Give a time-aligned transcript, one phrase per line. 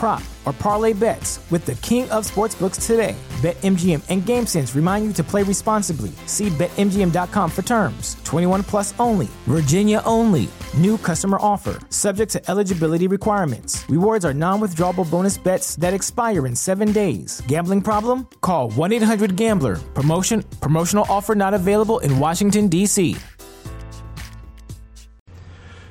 [0.00, 3.14] prop, or parlay bets with the king of sportsbooks today.
[3.42, 6.10] BetMGM and GameSense remind you to play responsibly.
[6.26, 8.16] See BetMGM.com for terms.
[8.24, 10.48] 21 plus only, Virginia only.
[10.76, 13.84] New customer offer, subject to eligibility requirements.
[13.88, 17.42] Rewards are non withdrawable bonus bets that expire in seven days.
[17.46, 18.26] Gambling problem?
[18.40, 19.76] Call 1 800 Gambler.
[19.94, 23.16] Promotion, promotional offer not available in Washington, D.C.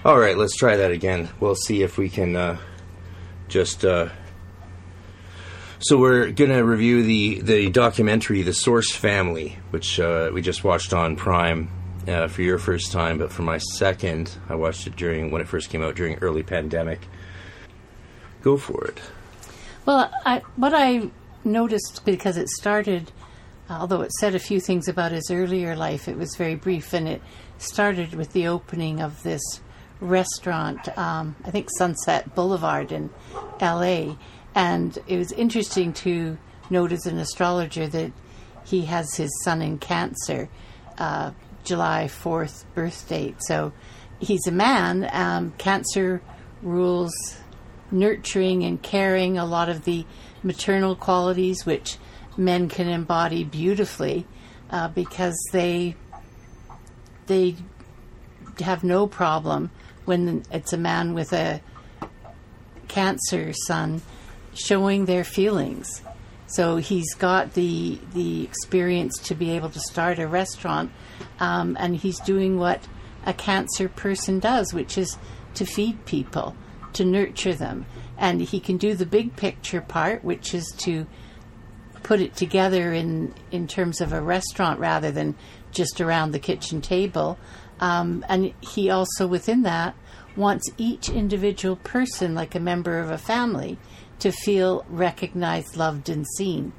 [0.04, 1.30] All right, let's try that again.
[1.40, 2.58] We'll see if we can uh,
[3.50, 3.84] just.
[3.86, 4.10] Uh...
[5.82, 10.94] So we're gonna review the the documentary, The Source Family, which uh, we just watched
[10.94, 11.70] on Prime
[12.08, 15.48] uh, for your first time, but for my second, I watched it during when it
[15.48, 17.08] first came out during early pandemic.
[18.42, 19.00] Go for it.
[19.86, 21.10] Well, I, what I
[21.44, 23.12] noticed because it started,
[23.70, 27.08] although it said a few things about his earlier life, it was very brief, and
[27.08, 27.22] it
[27.58, 29.42] started with the opening of this
[30.00, 33.10] restaurant, um, I think Sunset Boulevard in
[33.62, 34.16] LA.
[34.56, 36.38] And it was interesting to
[36.70, 38.12] note as an astrologer that
[38.66, 40.50] he has his sun in Cancer,
[40.98, 41.32] uh,
[41.64, 43.36] July 4th birth date.
[43.40, 43.74] So
[44.20, 45.10] he's a man.
[45.12, 46.22] Um, cancer
[46.62, 47.14] rules
[47.92, 50.06] nurturing and caring, a lot of the
[50.44, 51.98] maternal qualities which
[52.38, 54.26] men can embody beautifully
[54.70, 55.96] uh, because they
[57.28, 57.56] they
[58.60, 59.70] have no problem
[60.10, 61.62] when it's a man with a
[62.88, 64.02] cancer sun
[64.56, 66.02] showing their feelings.
[66.48, 70.92] So he's got the the experience to be able to start a restaurant,
[71.40, 72.88] um, and he's doing what
[73.24, 75.16] a cancer person does, which is
[75.54, 76.56] to feed people,
[76.94, 77.86] to nurture them,
[78.18, 81.06] and he can do the big picture part, which is to
[82.02, 85.36] put it together in in terms of a restaurant rather than
[85.72, 87.38] just around the kitchen table.
[87.80, 89.96] Um, and he also, within that,
[90.40, 93.78] wants each individual person, like a member of a family,
[94.20, 96.72] to feel recognized, loved, and seen.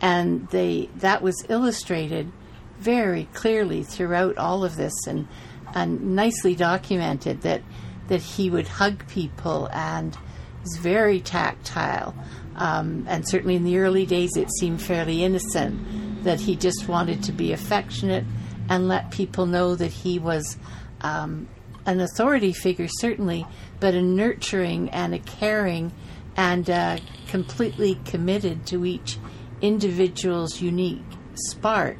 [0.00, 2.30] And they that was illustrated
[2.78, 5.26] very clearly throughout all of this, and
[5.74, 7.62] and nicely documented that
[8.06, 10.16] that he would hug people and
[10.64, 12.14] is very tactile.
[12.56, 17.22] Um, and certainly in the early days, it seemed fairly innocent that he just wanted
[17.24, 18.24] to be affectionate
[18.68, 20.56] and let people know that he was
[21.00, 21.48] um,
[21.88, 23.46] an authority figure, certainly,
[23.80, 25.90] but a nurturing and a caring
[26.36, 29.18] and uh, completely committed to each
[29.62, 31.02] individual's unique
[31.34, 31.96] spark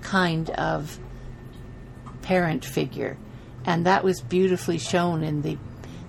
[0.00, 0.98] kind of
[2.22, 3.18] parent figure.
[3.66, 5.58] And that was beautifully shown in the,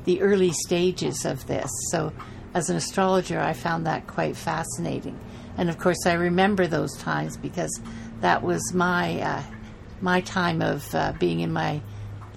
[0.05, 1.69] the early stages of this.
[1.91, 2.13] So,
[2.53, 5.19] as an astrologer, I found that quite fascinating.
[5.57, 7.81] And of course, I remember those times because
[8.21, 9.43] that was my uh,
[9.99, 11.81] my time of uh, being in my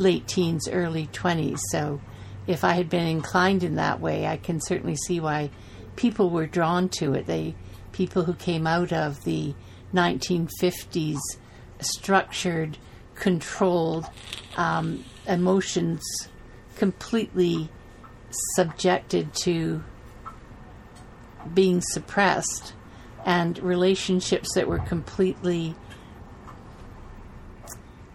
[0.00, 1.60] late teens, early 20s.
[1.70, 2.00] So
[2.46, 5.50] if I had been inclined in that way, I can certainly see why
[5.94, 7.26] people were drawn to it.
[7.26, 7.54] They
[7.92, 9.54] people who came out of the
[9.92, 11.18] 1950s
[11.80, 12.78] structured,
[13.14, 14.08] controlled
[14.56, 16.02] um, emotions
[16.76, 17.68] completely
[18.54, 19.82] subjected to
[21.52, 22.72] being suppressed
[23.26, 25.74] and relationships that were completely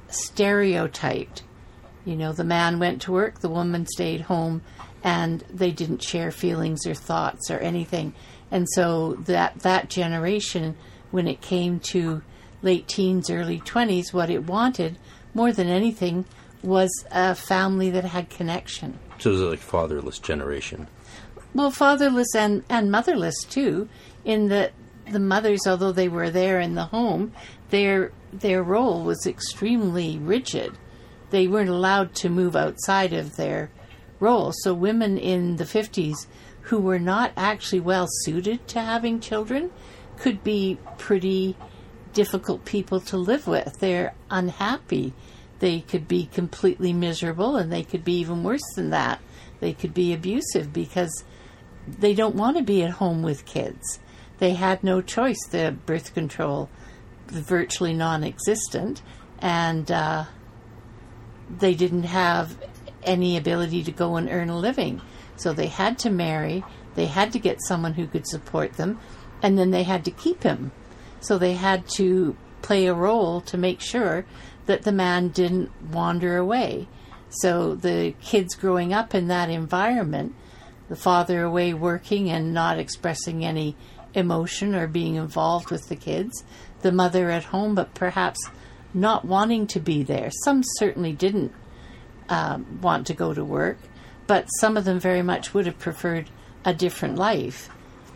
[0.09, 1.43] stereotyped.
[2.05, 4.61] You know, the man went to work, the woman stayed home,
[5.03, 8.13] and they didn't share feelings or thoughts or anything.
[8.51, 10.75] And so that that generation,
[11.11, 12.21] when it came to
[12.61, 14.97] late teens, early twenties, what it wanted
[15.33, 16.25] more than anything
[16.63, 18.97] was a family that had connection.
[19.19, 20.87] So it was like fatherless generation.
[21.53, 23.87] Well, fatherless and, and motherless too,
[24.23, 24.73] in that
[25.09, 27.33] the mothers, although they were there in the home,
[27.69, 30.77] their their role was extremely rigid.
[31.29, 33.69] They weren't allowed to move outside of their
[34.19, 34.51] role.
[34.53, 36.27] So women in the 50s
[36.61, 39.71] who were not actually well suited to having children
[40.17, 41.55] could be pretty
[42.13, 43.79] difficult people to live with.
[43.79, 45.13] They're unhappy.
[45.59, 49.19] They could be completely miserable and they could be even worse than that.
[49.59, 51.23] They could be abusive because
[51.87, 53.99] they don't want to be at home with kids.
[54.37, 55.39] They had no choice.
[55.49, 56.69] The birth control
[57.27, 59.01] virtually non-existent,
[59.39, 60.25] and uh,
[61.49, 62.57] they didn't have
[63.03, 65.01] any ability to go and earn a living.
[65.37, 66.63] So they had to marry,
[66.95, 68.99] they had to get someone who could support them,
[69.41, 70.71] and then they had to keep him.
[71.19, 74.25] So they had to play a role to make sure
[74.65, 76.87] that the man didn't wander away.
[77.29, 80.33] So the kids growing up in that environment,
[80.87, 83.75] the father away working and not expressing any
[84.13, 86.43] emotion or being involved with the kids,
[86.81, 88.39] the mother at home, but perhaps
[88.95, 90.31] not wanting to be there.
[90.43, 91.51] Some certainly didn't
[92.29, 93.77] um, want to go to work,
[94.25, 96.29] but some of them very much would have preferred
[96.63, 97.69] a different life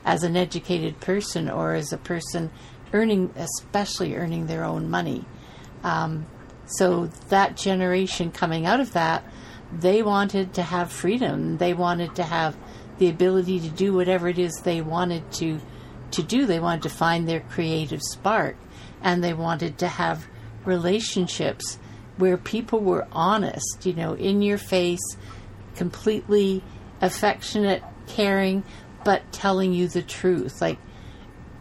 [0.06, 2.50] as an educated person or as a person
[2.94, 5.26] earning, especially earning their own money.
[5.84, 6.26] Um,
[6.66, 9.24] so that generation coming out of that,
[9.72, 11.58] they wanted to have freedom.
[11.58, 12.58] They wanted to have
[12.98, 15.60] the ability to do whatever it is they wanted to
[16.12, 16.48] to do.
[16.48, 18.56] They wanted to find their creative spark,
[19.02, 20.28] and they wanted to have
[20.66, 21.80] relationships
[22.18, 25.16] where people were honest, you know, in your face,
[25.76, 26.62] completely
[27.02, 28.64] affectionate, caring,
[29.06, 30.62] but telling you the truth.
[30.62, 30.78] Like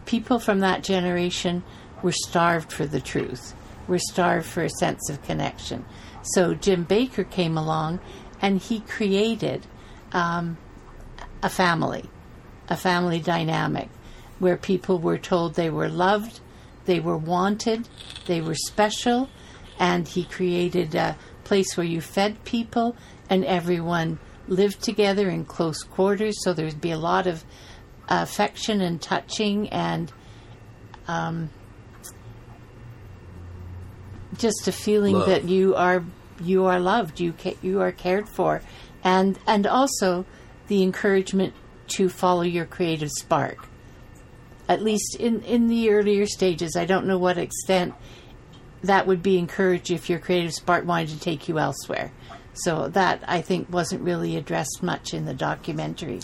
[0.05, 1.63] people from that generation
[2.03, 3.53] were starved for the truth,
[3.87, 5.85] were starved for a sense of connection.
[6.21, 7.99] So Jim Baker came along
[8.41, 9.65] and he created
[10.11, 10.57] um,
[11.41, 12.09] a family,
[12.67, 13.89] a family dynamic
[14.39, 16.39] where people were told they were loved,
[16.89, 17.87] they were wanted,
[18.25, 19.29] they were special,
[19.77, 22.95] and he created a place where you fed people
[23.29, 27.45] and everyone lived together in close quarters, so there'd be a lot of
[28.09, 30.11] affection and touching and
[31.07, 31.51] um,
[34.35, 35.27] just a feeling Love.
[35.27, 36.03] that you are
[36.41, 38.63] you are loved, you ca- you are cared for,
[39.03, 40.25] and and also
[40.65, 41.53] the encouragement
[41.89, 43.68] to follow your creative spark.
[44.69, 47.93] At least in in the earlier stages, I don't know what extent
[48.83, 52.13] that would be encouraged if your creative spark wanted to take you elsewhere.
[52.53, 56.21] So that I think wasn't really addressed much in the documentary.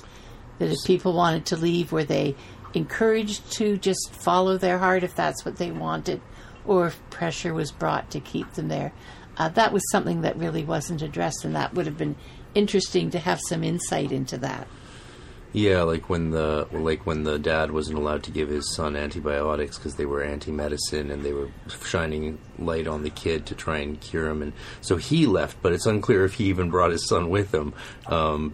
[0.59, 2.35] That if people wanted to leave, were they
[2.73, 6.21] encouraged to just follow their heart if that's what they wanted,
[6.65, 8.93] or if pressure was brought to keep them there?
[9.37, 12.15] Uh, that was something that really wasn't addressed, and that would have been
[12.53, 14.67] interesting to have some insight into that.
[15.55, 19.77] Yeah, like when the like when the dad wasn't allowed to give his son antibiotics
[19.77, 21.49] because they were anti-medicine and they were
[21.85, 25.61] shining light on the kid to try and cure him, and so he left.
[25.61, 27.73] But it's unclear if he even brought his son with him.
[28.07, 28.53] Um,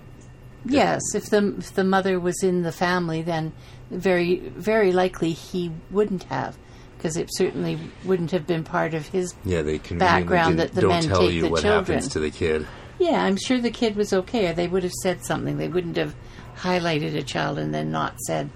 [0.64, 3.52] Yes, if the if the mother was in the family, then
[3.90, 6.56] very very likely he wouldn't have,
[6.98, 9.34] because it certainly wouldn't have been part of his.
[9.44, 11.98] yeah, they Background that the don't men tell take you the what children.
[11.98, 12.68] happens to the kid.
[13.00, 15.58] Yeah, I'm sure the kid was okay, or they would have said something.
[15.58, 16.14] They wouldn't have
[16.58, 18.50] highlighted a child and then not said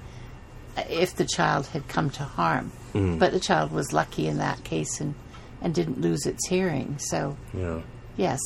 [0.90, 2.72] if the child had come to harm.
[2.94, 3.20] Mm.
[3.20, 5.16] But the child was lucky in that case and
[5.62, 6.98] and didn't lose its hearing.
[7.00, 7.82] So Yeah.
[8.18, 8.40] yes,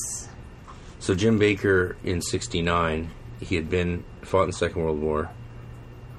[0.99, 3.09] So Jim Baker in '69,
[3.41, 5.29] he had been fought in the Second World War.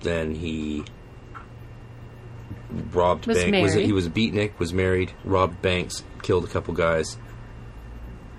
[0.03, 0.85] Then he
[2.93, 3.63] robbed Was bank.
[3.63, 3.87] Was married.
[3.87, 4.59] he was a beatnik?
[4.59, 7.17] Was married, robbed banks, killed a couple guys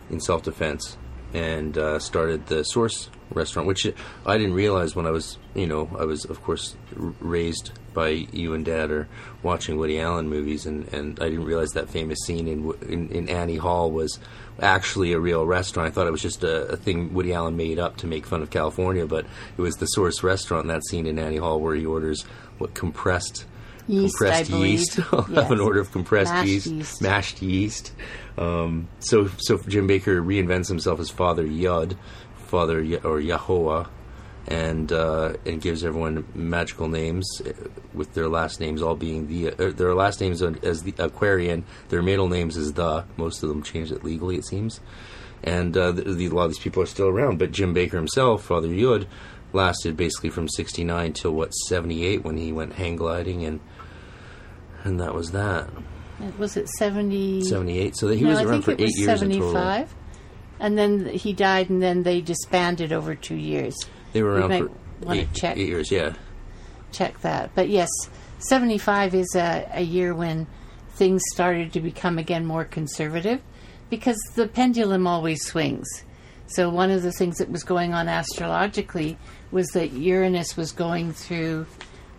[0.09, 0.97] in self-defense,
[1.33, 3.87] and uh, started the Source restaurant, which
[4.25, 8.09] I didn't realize when I was, you know, I was of course r- raised by
[8.09, 9.07] you and Dad or
[9.43, 13.29] watching Woody Allen movies, and, and I didn't realize that famous scene in, in in
[13.29, 14.19] Annie Hall was
[14.59, 15.87] actually a real restaurant.
[15.87, 18.41] I thought it was just a, a thing Woody Allen made up to make fun
[18.41, 19.25] of California, but
[19.57, 20.67] it was the Source restaurant.
[20.67, 22.23] That scene in Annie Hall where he orders
[22.57, 23.45] what compressed.
[23.87, 24.99] Yeast, compressed yeast.
[25.13, 25.51] I'll have Yes.
[25.51, 27.01] an order of compressed Mashed yeast, yeast.
[27.01, 27.91] mashed yeast.
[28.37, 31.97] Um, so, so Jim Baker reinvents himself as Father Yod,
[32.47, 33.85] Father Ye- or Yahweh,
[34.47, 37.51] and uh, and gives everyone magical names uh,
[37.93, 41.63] with their last names all being the uh, their last names as the Aquarian.
[41.89, 43.05] Their middle names is the.
[43.17, 44.79] Most of them changed it legally, it seems.
[45.43, 47.39] And uh, the, the, a lot of these people are still around.
[47.39, 49.07] But Jim Baker himself, Father Yod,
[49.53, 53.59] lasted basically from '69 till what '78 when he went hang gliding and.
[54.83, 55.69] And that was that.
[56.39, 57.43] was it seventy?
[57.43, 57.95] 78.
[57.95, 59.51] So that he no, was I around for it eight was years in total.
[59.51, 59.95] seventy-five.
[60.59, 63.75] And then he died, and then they disbanded over two years.
[64.13, 64.69] They were around
[65.03, 65.57] for eight, check.
[65.57, 66.13] eight years, yeah.
[66.91, 67.51] check that.
[67.55, 67.89] But yes,
[68.39, 70.47] 75 is a, a year when
[70.91, 73.41] things started to become again more conservative
[73.89, 75.87] because the pendulum always swings.
[76.47, 79.17] So one of the things that was going on astrologically
[79.51, 81.65] was that Uranus was going through.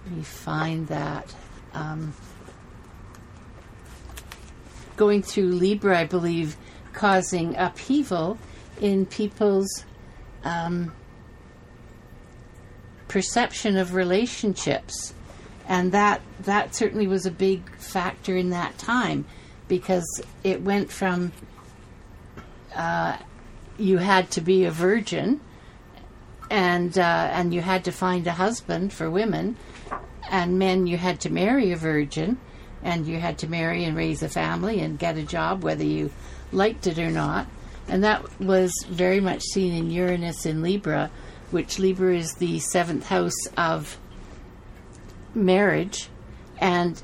[0.07, 1.35] Let me find that.
[1.75, 2.15] Um,
[4.97, 6.57] going through Libra, I believe,
[6.93, 8.39] causing upheaval
[8.81, 9.85] in people's
[10.45, 10.93] um,
[13.09, 15.15] perception of relationships,
[15.69, 19.25] and that that certainly was a big factor in that time
[19.69, 20.05] because
[20.45, 21.33] it went from
[22.75, 23.17] uh,
[23.79, 25.41] you had to be a virgin,
[26.53, 29.57] and uh, and you had to find a husband for women,
[30.31, 32.39] and men you had to marry a virgin,
[32.83, 36.13] and you had to marry and raise a family and get a job whether you
[36.53, 37.47] liked it or not,
[37.89, 41.11] and that was very much seen in Uranus in Libra,
[41.51, 43.99] which Libra is the seventh house of
[45.35, 46.11] marriage,
[46.59, 47.03] and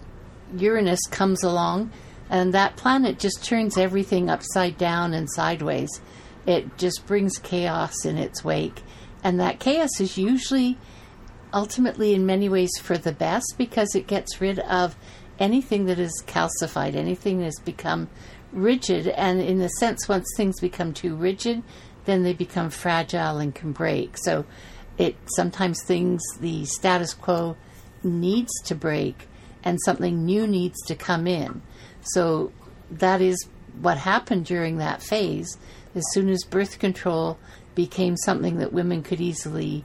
[0.58, 1.90] Uranus comes along,
[2.28, 6.02] and that planet just turns everything upside down and sideways.
[6.44, 8.82] It just brings chaos in its wake,
[9.22, 10.78] and that chaos is usually
[11.52, 14.96] ultimately in many ways for the best because it gets rid of
[15.38, 18.08] anything that is calcified, anything that has become
[18.52, 21.62] rigid, and in a sense, once things become too rigid,
[22.04, 24.16] then they become fragile and can break.
[24.18, 24.44] So,
[24.96, 27.56] it sometimes things the status quo
[28.02, 29.28] needs to break,
[29.62, 31.62] and something new needs to come in.
[32.00, 32.52] So,
[32.90, 33.48] that is
[33.80, 35.56] what happened during that phase.
[35.94, 37.38] As soon as birth control
[37.78, 39.84] became something that women could easily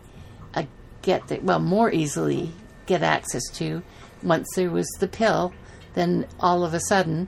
[0.56, 0.64] uh,
[1.04, 2.52] get, the, well, more easily
[2.88, 3.84] get access to,
[4.24, 5.54] once there was the pill,
[5.94, 7.28] then all of a sudden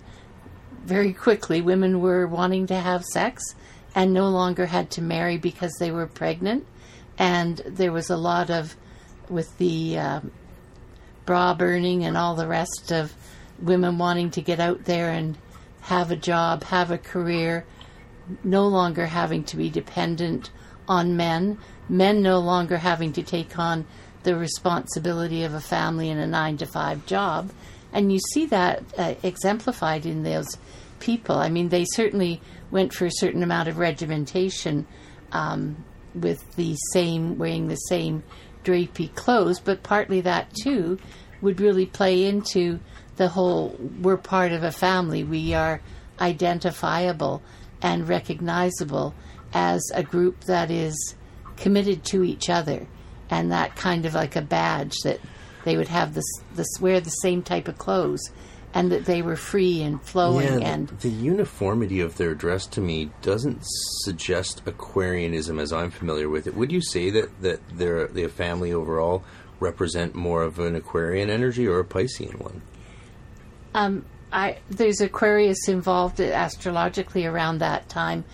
[0.84, 3.44] very quickly, women were wanting to have sex
[3.94, 6.66] and no longer had to marry because they were pregnant.
[7.20, 8.76] And there was a lot of,
[9.30, 10.22] with the uh,
[11.28, 13.14] bra burning and all the rest of
[13.60, 15.38] women wanting to get out there and
[15.82, 17.66] have a job, have a career,
[18.44, 20.52] no longer having to be dependent
[20.88, 21.58] on men,
[21.90, 23.86] men no longer having to take on
[24.24, 27.52] the responsibility of a family and a nine to five job.
[27.94, 30.58] And you see that uh, exemplified in those
[31.00, 31.38] people.
[31.38, 32.42] I mean, they certainly
[32.72, 34.88] went for a certain amount of regimentation
[35.32, 38.24] um, with the same, wearing the same
[38.64, 40.98] drapey clothes, but partly that too
[41.42, 42.80] would really play into
[43.18, 45.82] the whole we're part of a family, we are
[46.20, 47.42] identifiable
[47.86, 49.14] and recognizable
[49.54, 51.16] as a group that is
[51.56, 52.88] committed to each other
[53.30, 55.20] and that kind of like a badge that
[55.66, 56.26] they would have this
[56.56, 58.32] this wear the same type of clothes
[58.74, 62.82] and that they were free and flowing yeah, and the uniformity of their dress to
[62.82, 63.62] me doesn't
[64.04, 66.56] suggest Aquarianism as I'm familiar with it.
[66.56, 69.24] Would you say that that their the family overall
[69.60, 72.64] represent more of an Aquarian energy or a Piscean one?
[73.76, 78.26] Um, I there's Aquarius involved astrologically around that time,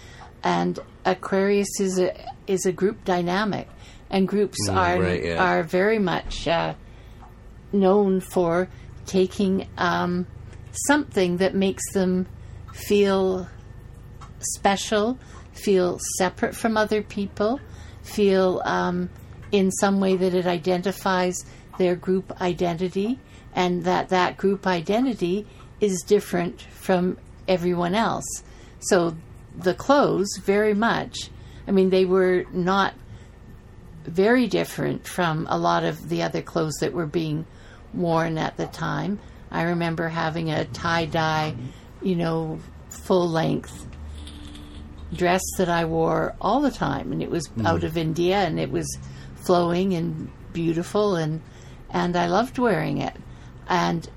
[0.44, 2.12] and Aquarius is a
[2.48, 3.70] is a group dynamic,
[4.10, 5.44] and groups Mm, are right, yeah.
[5.44, 6.74] are very much uh,
[7.72, 8.68] known for
[9.06, 10.26] taking um,
[10.88, 12.26] something that makes them
[12.74, 13.48] feel
[14.40, 15.20] special,
[15.54, 17.60] feel separate from other people,
[18.02, 19.10] feel um,
[19.52, 21.36] in some way that it identifies
[21.78, 23.20] their group identity,
[23.54, 25.46] and that that group identity
[25.82, 28.44] is different from everyone else.
[28.80, 29.18] So
[29.58, 31.30] the clothes, very much,
[31.68, 32.94] I mean, they were not
[34.06, 37.46] very different from a lot of the other clothes that were being
[37.94, 39.20] worn at the time.
[39.52, 41.56] I remember having a tie dye,
[42.02, 42.60] you know,
[42.90, 43.88] full length
[45.14, 47.66] dress that I wore all the time, and it was mm-hmm.
[47.66, 48.98] out of India, and it was
[49.36, 51.42] flowing and beautiful, and
[51.90, 53.16] and I loved wearing it.
[53.68, 54.10] And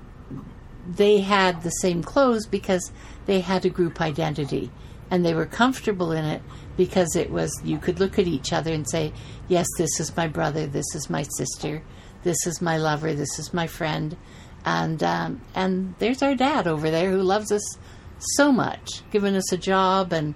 [0.87, 2.91] they had the same clothes because
[3.25, 4.71] they had a group identity,
[5.09, 6.41] and they were comfortable in it
[6.77, 9.13] because it was you could look at each other and say,
[9.47, 10.67] "Yes, this is my brother.
[10.67, 11.83] This is my sister.
[12.23, 13.13] This is my lover.
[13.13, 14.17] This is my friend."
[14.65, 17.77] And um, and there's our dad over there who loves us
[18.19, 20.35] so much, giving us a job and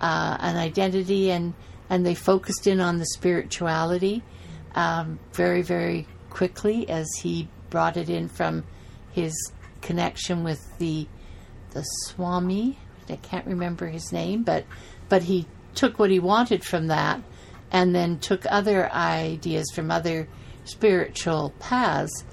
[0.00, 1.54] uh, an identity, and
[1.90, 4.22] and they focused in on the spirituality
[4.74, 8.64] um, very very quickly as he brought it in from
[9.12, 9.34] his
[9.80, 11.06] connection with the
[11.70, 12.78] the Swami.
[13.08, 14.64] I can't remember his name, but
[15.08, 17.20] but he took what he wanted from that,
[17.70, 20.28] and then took other ideas from other
[20.64, 22.24] spiritual paths.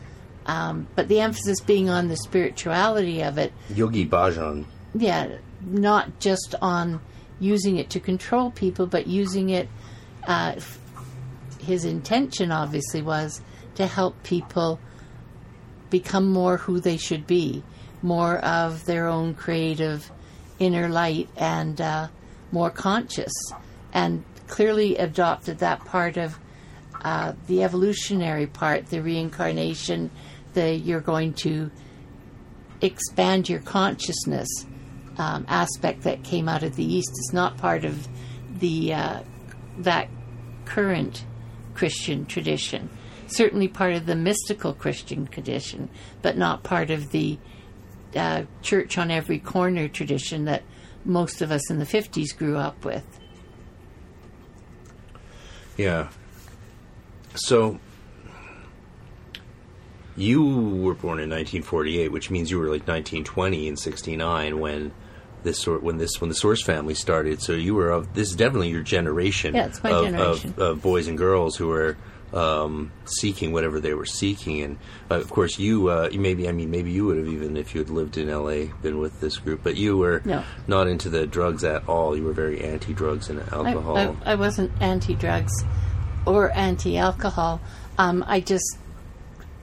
[0.46, 4.66] Um, but the emphasis being on the spirituality of it, Yogi Bhajan.
[4.94, 7.02] yeah, not just on
[7.40, 9.68] using it to control people, but using it.
[10.28, 10.56] Uh,
[11.60, 13.42] his intention obviously was
[13.76, 14.80] to help people
[15.90, 17.64] become more who they should be,
[18.02, 20.12] more of their own creative
[20.60, 22.08] inner light, and uh,
[22.52, 23.34] more conscious,
[23.94, 26.38] and clearly adopted that part of
[27.02, 30.10] uh, the evolutionary part, the reincarnation,
[30.54, 31.70] the you're going to
[32.82, 34.48] expand your consciousness
[35.18, 38.08] um, aspect that came out of the East is not part of
[38.60, 39.20] the uh,
[39.80, 40.10] that
[40.66, 41.26] current
[41.74, 42.90] Christian tradition.
[43.28, 45.90] Certainly part of the mystical Christian tradition,
[46.22, 47.38] but not part of the
[48.16, 50.64] uh, church on every corner tradition that
[51.04, 53.04] most of us in the 50s grew up with.
[55.78, 56.10] Yeah.
[57.36, 57.80] So
[60.16, 64.94] you were born in 1948, which means you were like 1920 and 69 when
[65.44, 67.42] this sort when this when the Source family started.
[67.42, 69.54] So you were of this is definitely your generation.
[69.54, 70.50] Yeah, it's my of, generation.
[70.52, 71.98] Of, of boys and girls who were
[72.36, 74.78] um, seeking whatever they were seeking, and
[75.10, 77.80] uh, of course you, uh, maybe I mean maybe you would have even if you
[77.82, 78.66] had lived in L.A.
[78.82, 80.44] been with this group, but you were No.
[80.68, 82.16] not into the drugs at all.
[82.16, 83.98] You were very anti-drugs and alcohol.
[83.98, 85.54] I, I wasn't anti drugs
[86.26, 87.62] or anti alcohol.
[87.98, 88.78] Um, I just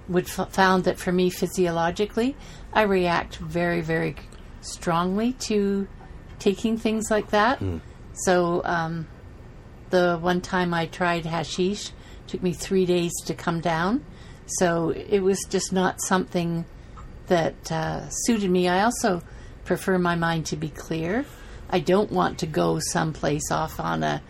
[0.09, 2.35] would f- found that for me physiologically,
[2.73, 4.17] I react very, very
[4.63, 5.87] strongly to
[6.39, 7.63] taking things like that.
[8.15, 9.07] So um,
[9.91, 11.93] the one time I tried hashish
[12.33, 14.03] took me three days to come down.
[14.47, 16.65] So it was just not something
[17.27, 18.69] that uh, suited me.
[18.69, 19.23] I also
[19.67, 21.27] prefer my mind to be clear.
[21.69, 24.23] I don't want to go someplace off on a,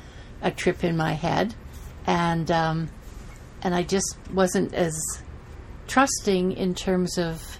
[0.42, 1.54] a trip in my head,
[2.04, 2.90] and um,
[3.62, 4.94] and I just wasn't as
[5.86, 7.58] trusting in terms of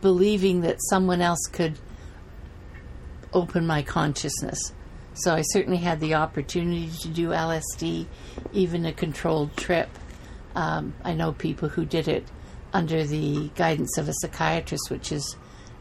[0.00, 1.78] believing that someone else could
[3.32, 4.72] open my consciousness.
[5.16, 8.06] So I certainly had the opportunity to do LSD,
[8.52, 9.88] even a controlled trip.
[10.54, 12.24] Um, I know people who did it
[12.72, 15.36] under the guidance of a psychiatrist, which is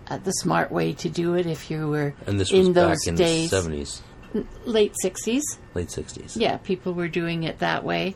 [0.07, 3.03] uh, the smart way to do it if you were and this was in those
[3.03, 4.01] back in days, the 70s,
[4.65, 5.41] late 60s.
[5.73, 6.37] late 60s.
[6.39, 8.15] Yeah, people were doing it that way.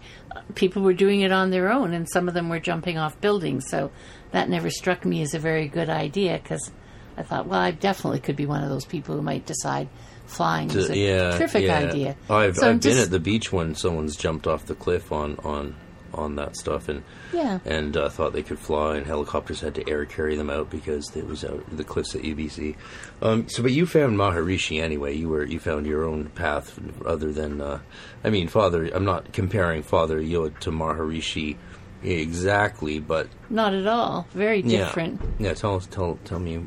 [0.55, 3.67] People were doing it on their own, and some of them were jumping off buildings.
[3.69, 3.91] So
[4.31, 6.71] that never struck me as a very good idea because
[7.17, 9.89] I thought, well, I definitely could be one of those people who might decide
[10.29, 11.77] flying is a yeah, terrific yeah.
[11.79, 12.15] idea.
[12.29, 15.37] I've, So I've been just- at the beach when someone's jumped off the cliff on
[15.43, 15.75] on
[16.11, 17.59] on that stuff and Yeah.
[17.65, 21.15] and uh, thought they could fly and helicopters had to air carry them out because
[21.15, 22.75] it was out the cliffs at UBC.
[23.21, 25.15] Um, so, but you found Maharishi anyway.
[25.15, 27.79] You were you found your own path other than uh,
[28.23, 28.85] I mean, Father.
[28.91, 31.57] I'm not comparing Father Yod to Maharishi
[32.03, 34.25] exactly, but Not at all.
[34.33, 35.21] Very yeah, different.
[35.37, 35.53] yeah.
[35.53, 36.65] Tell us, tell tell me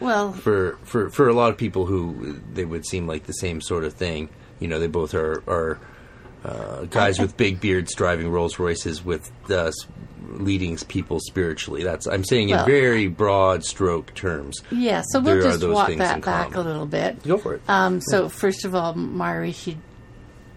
[0.00, 3.60] Well, for for for a lot of people who they would seem like the same
[3.60, 4.28] sort of thing.
[4.60, 5.78] You know, they both are are
[6.44, 9.72] uh, guys with big beards driving Rolls Royces with uh,
[10.28, 11.84] leading people spiritually.
[11.84, 14.62] That's I'm saying in very broad stroke terms.
[14.70, 16.58] yeah, so we'll just walk that back common.
[16.58, 17.22] a little bit.
[17.22, 17.62] Go for it.
[17.68, 19.78] Um, so first of all, Maharishi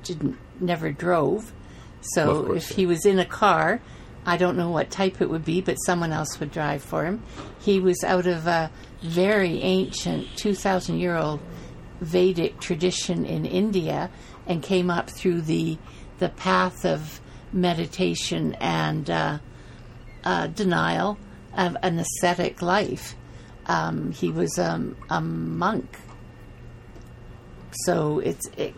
[0.04, 1.54] didn't never drove.
[2.02, 2.76] So Of course, if yeah.
[2.78, 3.82] he was in a car,
[4.26, 7.24] I don't know what type it would be, but someone else would drive for him.
[7.60, 11.40] He was out of a very ancient, two thousand year old
[12.02, 14.10] Vedic tradition in India,
[14.46, 15.78] and came up through the
[16.20, 17.22] the path of
[17.54, 19.40] meditation and uh,
[20.24, 21.18] uh, denial
[21.56, 23.16] of an ascetic life.
[23.66, 25.98] Um, he was um, a monk
[27.86, 28.74] so it's it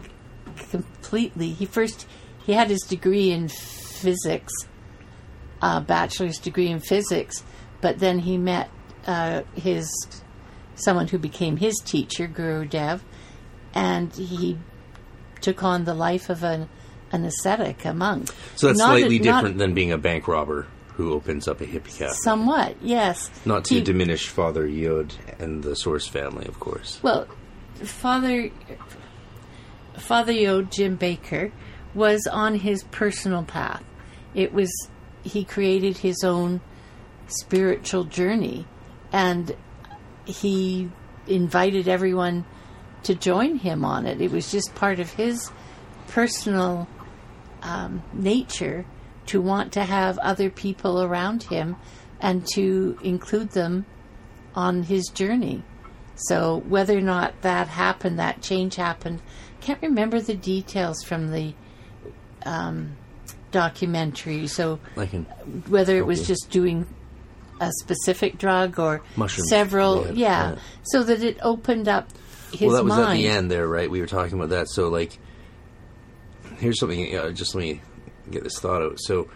[0.69, 2.07] completely he first
[2.45, 4.53] he had his degree in physics
[5.61, 7.43] a bachelor's degree in physics
[7.81, 8.69] but then he met
[9.07, 9.89] uh, his
[10.75, 13.03] someone who became his teacher guru dev
[13.73, 14.57] and he
[15.41, 16.69] took on the life of an
[17.11, 20.27] an ascetic a monk so that's Not a- slightly not different than being a bank
[20.27, 22.13] robber who opens up a hippie cafe.
[22.23, 26.99] somewhat yes Not to He- diminish Father Yod and the Source family, of course.
[27.01, 27.25] Well,
[27.83, 28.49] Father
[29.97, 31.51] Father Yod Jim Baker
[31.93, 33.83] was on his personal path.
[34.33, 34.71] It was
[35.23, 36.61] he created his own
[37.27, 38.65] spiritual journey
[39.11, 39.55] and
[40.25, 40.89] he
[41.27, 42.45] invited everyone
[43.03, 44.21] to join him on it.
[44.21, 45.51] It was just part of his
[46.07, 46.87] personal
[47.61, 48.85] um, nature
[49.27, 51.75] to want to have other people around him
[52.19, 53.85] and to include them
[54.55, 55.63] on his journey.
[56.15, 59.21] So whether or not that happened, that change happened,
[59.61, 61.53] can't remember the details from the
[62.45, 62.97] um,
[63.51, 64.47] documentary.
[64.47, 64.79] So
[65.67, 66.87] whether it was just doing
[67.59, 70.59] a specific drug or Mushrooms, several, yeah, yeah, yeah.
[70.83, 72.09] so that it opened up
[72.51, 72.71] his mind.
[72.71, 73.09] well, that was mind.
[73.09, 73.89] at the end there, right?
[73.89, 74.69] We were talking about that.
[74.69, 75.17] So, like,
[76.57, 77.15] here's something.
[77.15, 77.81] Uh, just let me
[78.29, 78.99] get this thought out.
[78.99, 79.29] So,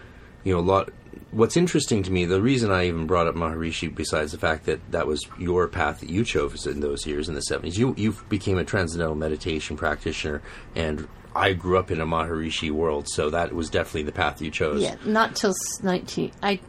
[0.44, 0.90] you know, a lot.
[1.32, 4.92] What's interesting to me, the reason I even brought up Maharishi, besides the fact that
[4.92, 8.16] that was your path that you chose in those years in the '70s, you you
[8.30, 10.42] became a transcendental meditation practitioner,
[10.76, 14.52] and I grew up in a Maharishi world, so that was definitely the path you
[14.52, 14.82] chose.
[14.82, 16.32] Yeah, not till nineteen.
[16.44, 16.60] I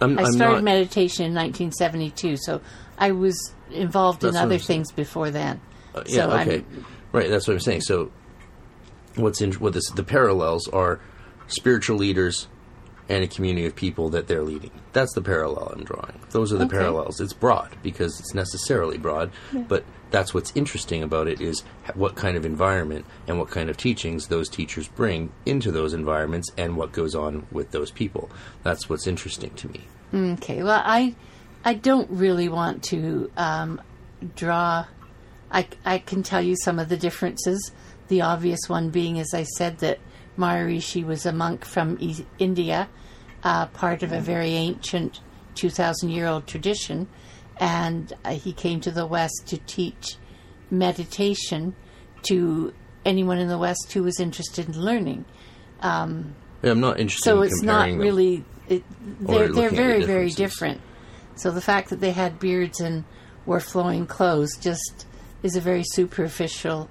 [0.00, 2.60] I'm, I started not, meditation in 1972, so
[2.98, 5.60] I was involved That's in other things before then.
[5.94, 7.28] Uh, yeah, so okay, I'm, right.
[7.28, 7.82] That's what I'm saying.
[7.82, 8.10] So,
[9.16, 11.00] what's in what this the parallels are
[11.48, 12.46] spiritual leaders
[13.08, 14.70] and a community of people that they're leading.
[14.92, 16.20] That's the parallel I'm drawing.
[16.30, 16.76] Those are the Okay.
[16.76, 17.20] parallels.
[17.20, 19.30] It's broad because it's necessarily broad,
[19.66, 21.62] but that's what's interesting about it is
[21.94, 26.50] what kind of environment and what kind of teachings those teachers bring into those environments
[26.56, 28.30] and what goes on with those people.
[28.62, 29.84] That's what's interesting to me.
[30.14, 31.14] Okay, well, I
[31.64, 33.80] I don't really want to um,
[34.36, 34.86] draw.
[35.50, 37.72] I, I can tell you some of the differences.
[38.08, 39.98] The obvious one being, as I said, that
[40.38, 41.98] Maharishi was a monk from
[42.38, 42.88] India,
[43.42, 45.20] uh, part of a very ancient
[45.56, 47.08] 2,000 year old tradition,
[47.58, 50.16] and uh, he came to the West to teach
[50.70, 51.74] meditation
[52.22, 52.72] to
[53.04, 55.24] anyone in the West who was interested in learning.
[56.62, 57.98] I'm not interested So in it's not them.
[57.98, 58.44] really.
[58.68, 58.82] It,
[59.20, 60.80] they're they're at the very very different.
[61.36, 63.04] So the fact that they had beards and
[63.46, 65.06] wore flowing clothes just
[65.42, 66.90] is a very superficial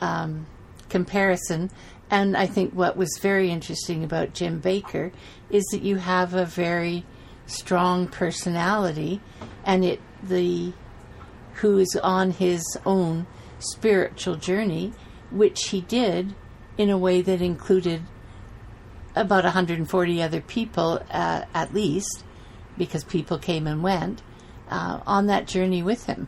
[0.00, 0.46] um,
[0.88, 1.70] comparison.
[2.10, 5.10] And I think what was very interesting about Jim Baker
[5.50, 7.04] is that you have a very
[7.46, 9.20] strong personality,
[9.64, 10.72] and it the
[11.54, 13.26] who is on his own
[13.58, 14.92] spiritual journey,
[15.30, 16.34] which he did
[16.76, 18.02] in a way that included
[19.14, 22.24] about 140 other people uh, at least,
[22.76, 24.22] because people came and went
[24.68, 26.26] uh, on that journey with him.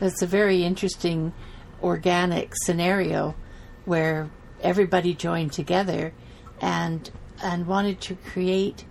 [0.00, 1.32] It's a very interesting
[1.82, 3.34] organic scenario
[3.84, 6.12] where everybody joined together
[6.60, 7.10] and
[7.42, 8.84] and wanted to create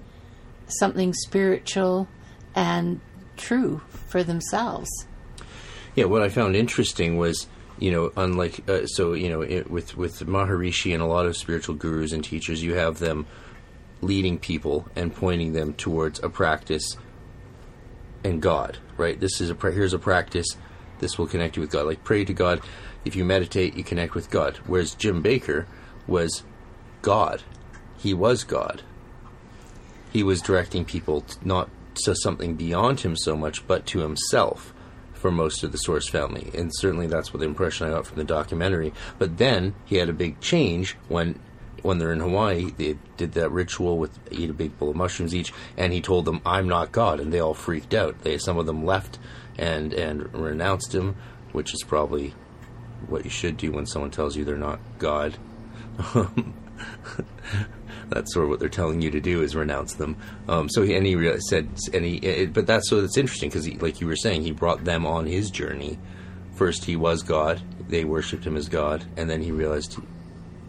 [0.68, 2.08] something spiritual
[2.56, 3.00] and
[3.36, 4.90] true for themselves.
[5.96, 7.48] Yeah, what I found interesting was,
[7.80, 11.36] you know, unlike uh, so, you know, it, with with Maharishi and a lot of
[11.36, 13.26] spiritual gurus and teachers, you have them
[14.02, 16.98] leading people and pointing them towards a practice
[18.24, 19.20] and God, right?
[19.20, 20.48] This is a here's a practice.
[21.00, 21.86] This will connect you with God.
[21.86, 22.62] Like pray to God.
[23.06, 24.58] If you meditate, you connect with God.
[24.66, 25.68] Whereas Jim Baker
[26.08, 26.44] was
[27.02, 27.44] God.
[27.98, 28.84] He was God.
[30.18, 31.70] He was directing people not
[32.06, 34.74] to something beyond him so much, but to himself
[35.14, 36.50] for most of the Source family.
[36.56, 38.94] And certainly that's what the impression I got from the documentary.
[39.20, 41.40] But then he had a big change when
[41.84, 45.36] when they're in Hawaii, they did that ritual with eat a big bowl of mushrooms
[45.36, 48.24] each, and he told them, "I'm not God," and they all freaked out.
[48.24, 49.20] They some of them left
[49.56, 51.16] and and renounced him,
[51.52, 52.34] which is probably
[53.06, 55.38] what you should do when someone tells you they're not God.
[58.10, 60.18] that's sort of what they're telling you to do is renounce them.
[60.48, 63.68] Um, so he, and he said, and he, it, but that's so that's interesting because
[63.82, 66.00] like you were saying, he brought them on his journey.
[66.56, 69.98] First, he was God; they worshipped him as God, and then he realized,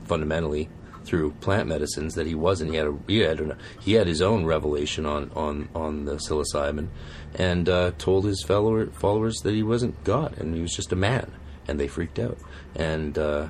[0.05, 0.69] fundamentally,
[1.05, 2.73] through plant medicines, that he wasn't.
[2.73, 6.17] He had a, he had a, he had his own revelation on on on the
[6.17, 6.89] psilocybin,
[7.35, 10.97] and uh, told his fellow followers that he wasn't God and he was just a
[10.97, 11.33] man,
[11.67, 12.39] and they freaked out,
[12.75, 13.49] and uh,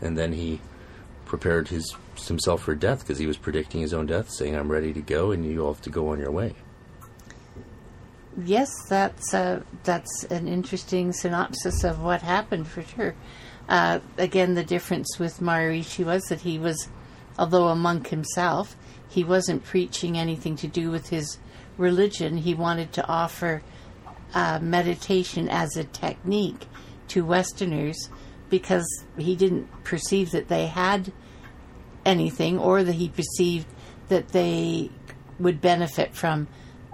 [0.00, 0.60] and then he
[1.24, 4.92] prepared his himself for death because he was predicting his own death, saying, "I'm ready
[4.92, 6.54] to go, and you all have to go on your way."
[8.42, 13.14] Yes, that's uh, that's an interesting synopsis of what happened for sure.
[13.68, 16.88] Uh, again, the difference with Maharishi was that he was,
[17.38, 18.76] although a monk himself,
[19.08, 21.38] he wasn't preaching anything to do with his
[21.78, 22.38] religion.
[22.38, 23.62] He wanted to offer
[24.34, 26.66] uh, meditation as a technique
[27.08, 28.10] to Westerners
[28.50, 31.12] because he didn't perceive that they had
[32.04, 33.66] anything or that he perceived
[34.08, 34.90] that they
[35.38, 36.46] would benefit from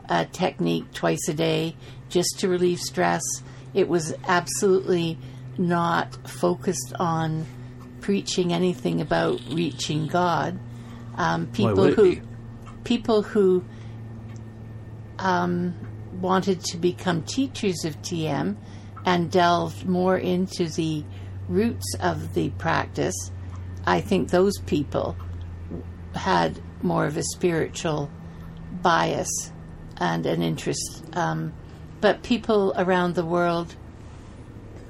[0.08, 1.76] a technique twice a day
[2.08, 3.22] just to relieve stress.
[3.74, 5.18] It was absolutely
[5.58, 7.46] not focused on
[8.00, 10.58] preaching anything about reaching God.
[11.16, 12.22] Um, people who be?
[12.84, 13.64] people who
[15.18, 15.74] um,
[16.20, 18.56] wanted to become teachers of TM
[19.04, 21.04] and delved more into the
[21.48, 23.30] roots of the practice,
[23.86, 25.16] I think those people
[26.14, 28.10] had more of a spiritual
[28.82, 29.52] bias
[29.96, 31.04] and an interest.
[31.12, 31.52] Um,
[32.00, 33.74] but people around the world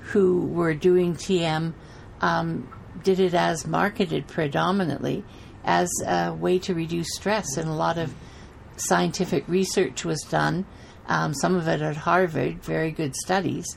[0.01, 1.73] who were doing TM
[2.21, 2.69] um,
[3.03, 5.25] did it as marketed predominantly
[5.65, 8.15] as a way to reduce stress, and a lot of
[8.77, 10.65] scientific research was done.
[11.07, 13.77] Um, some of it at Harvard, very good studies.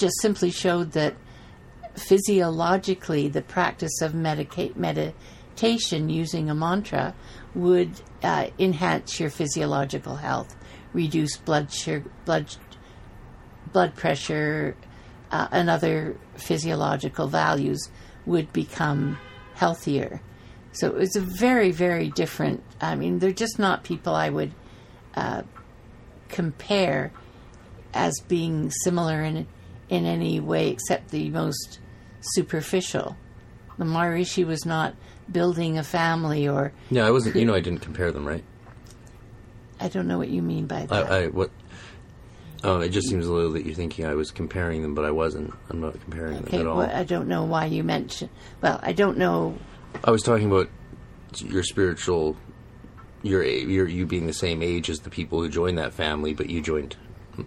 [0.00, 1.14] just simply showed that
[1.94, 7.14] physiologically the practice of medica- meditation using a mantra
[7.54, 10.56] would uh, enhance your physiological health,
[10.92, 12.56] reduce blood sugar, blood
[13.72, 14.76] blood pressure,
[15.30, 17.88] uh, and other physiological values
[18.26, 19.16] would become
[19.54, 20.20] healthier.
[20.72, 22.62] So it was a very, very different.
[22.80, 24.52] I mean, they're just not people I would
[25.14, 25.42] uh,
[26.28, 27.12] compare
[27.92, 29.46] as being similar in
[29.90, 31.80] in any way except the most
[32.20, 33.16] superficial.
[33.76, 34.94] The Maharishi was not
[35.30, 36.72] building a family or.
[36.90, 37.36] Yeah, I wasn't.
[37.36, 38.44] You know, I didn't compare them, right?
[39.80, 41.10] I don't know what you mean by that.
[41.10, 41.50] I, I what?
[42.62, 45.10] Oh, it just seems a little that you're thinking I was comparing them, but I
[45.10, 45.54] wasn't.
[45.70, 46.76] I'm not comparing okay, them at all.
[46.78, 48.30] well, I don't know why you mentioned.
[48.60, 49.58] Well, I don't know.
[50.04, 50.68] I was talking about
[51.38, 52.36] your spiritual,
[53.22, 56.50] your your you being the same age as the people who joined that family, but
[56.50, 56.96] you joined.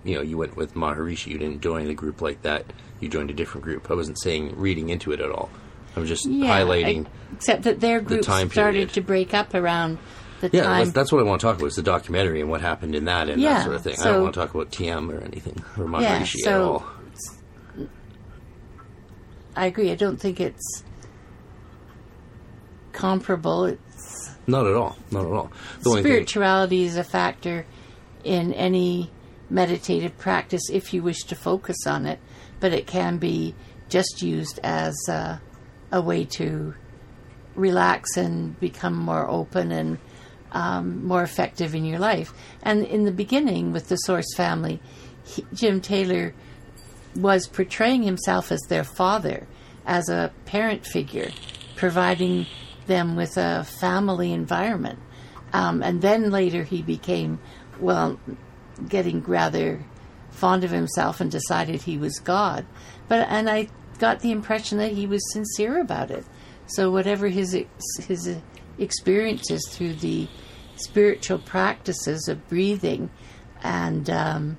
[0.03, 1.27] You know, you went with Maharishi.
[1.27, 2.65] You didn't join a group like that.
[2.99, 3.91] You joined a different group.
[3.91, 5.49] I wasn't saying reading into it at all.
[5.95, 7.05] I'm just Yeah, highlighting.
[7.33, 9.99] Except that their group time started to break up around
[10.41, 10.57] the time.
[10.57, 10.79] yeah, time.
[10.85, 11.67] that's, that's what I want to talk about.
[11.67, 13.95] Is the documentary and what happened in that and Yeah, that sort of thing.
[13.99, 16.85] I don't want to talk about TM or anything or Maharishi Yeah, at so- all.
[19.55, 19.91] I agree.
[19.91, 20.83] I don't think it's
[22.91, 23.65] comparable.
[23.65, 24.97] It's Not at all.
[25.11, 25.51] Not at all.
[25.81, 27.65] The only thing, spirituality is a factor
[28.23, 29.11] in any
[29.53, 32.19] meditative practice if you wish to focus on it,
[32.59, 33.53] but it can be
[33.87, 35.39] just used as a,
[35.91, 36.73] a way to
[37.55, 39.99] relax and become more open and
[40.51, 42.33] um, more effective in your life.
[42.63, 44.81] And in the beginning, with the Source family,
[45.23, 46.33] he, Jim Taylor
[47.15, 49.47] was portraying himself as their father,
[49.85, 51.29] as a parent figure,
[51.75, 52.47] providing
[52.87, 54.99] them with a family environment.
[55.53, 57.39] Um, and then later he became,
[57.79, 58.19] well,
[58.87, 59.83] getting rather
[60.29, 62.65] fond of himself and decided he was God.
[63.07, 66.25] But and I got the impression that he was sincere about it.
[66.67, 67.57] So whatever his
[67.99, 68.35] his
[68.77, 70.27] experiences through the
[70.75, 73.09] spiritual practices of breathing
[73.61, 74.57] and um,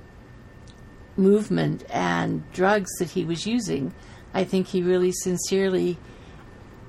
[1.16, 3.92] movement and drugs that he was using,
[4.32, 5.98] I think he really sincerely.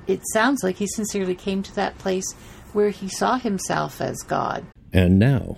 [0.07, 2.31] It sounds like he sincerely came to that place
[2.73, 4.65] where he saw himself as God.
[4.93, 5.57] And now,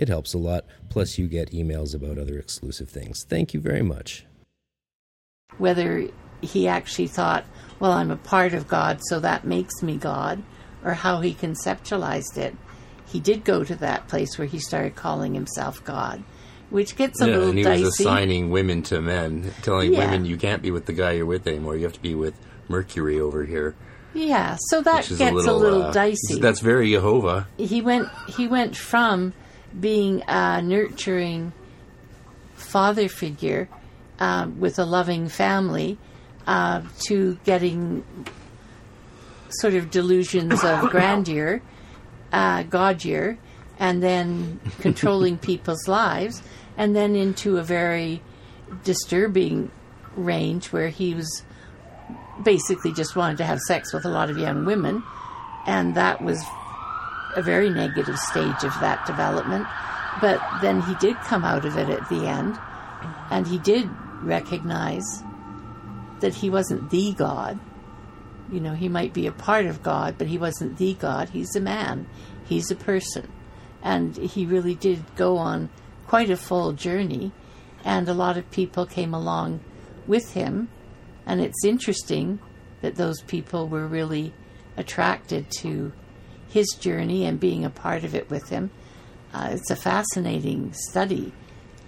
[0.00, 3.22] It helps a lot, plus, you get emails about other exclusive things.
[3.28, 4.24] Thank you very much.
[5.58, 6.08] whether
[6.40, 7.44] he actually thought,
[7.80, 10.42] well, I'm a part of God, so that makes me God,
[10.82, 12.56] or how he conceptualized it.
[13.06, 16.22] He did go to that place where he started calling himself God,
[16.70, 17.82] which gets a yeah, little and he dicey.
[17.84, 19.98] was assigning women to men, telling Yeah.
[19.98, 21.76] women you can't be with the guy you're with anymore.
[21.76, 22.34] You have to be with
[22.68, 23.74] Mercury over here,
[24.14, 26.40] yeah, so that which is gets a little, uh, dicey.
[26.40, 27.48] That's very Jehovah.
[27.58, 29.34] he went he went from
[29.78, 31.52] being a nurturing
[32.54, 33.68] father figure
[34.18, 35.98] um, with a loving family
[36.46, 38.04] uh, to getting
[39.50, 41.62] sort of delusions of grandeur,
[42.32, 43.38] uh, godure,
[43.78, 46.42] and then controlling people's lives,
[46.76, 48.22] and then into a very
[48.84, 49.70] disturbing
[50.16, 51.42] range where he was
[52.42, 55.02] basically just wanted to have sex with a lot of young women,
[55.66, 56.44] and that was
[57.36, 59.66] a very negative stage of that development.
[60.20, 62.58] But then he did come out of it at the end,
[63.30, 63.88] and he did
[64.22, 65.04] recognize
[66.20, 67.58] that he wasn't the God.
[68.52, 71.30] You know, he might be a part of God, but he wasn't the God.
[71.30, 72.06] He's a man,
[72.44, 73.30] he's a person.
[73.82, 75.70] And he really did go on
[76.06, 77.32] quite a full journey,
[77.84, 79.60] and a lot of people came along
[80.06, 80.68] with him.
[81.24, 82.40] And it's interesting
[82.82, 84.34] that those people were really
[84.76, 85.92] attracted to
[86.50, 88.70] his journey and being a part of it with him.
[89.32, 91.32] Uh, it's a fascinating study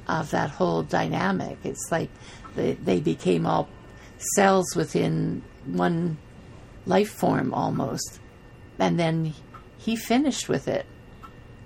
[0.09, 1.59] of that whole dynamic.
[1.65, 2.09] It's like
[2.55, 3.69] they, they became all
[4.37, 6.19] cells within one
[6.87, 8.21] life form almost.
[8.79, 9.35] And then
[9.79, 10.87] he finished with it.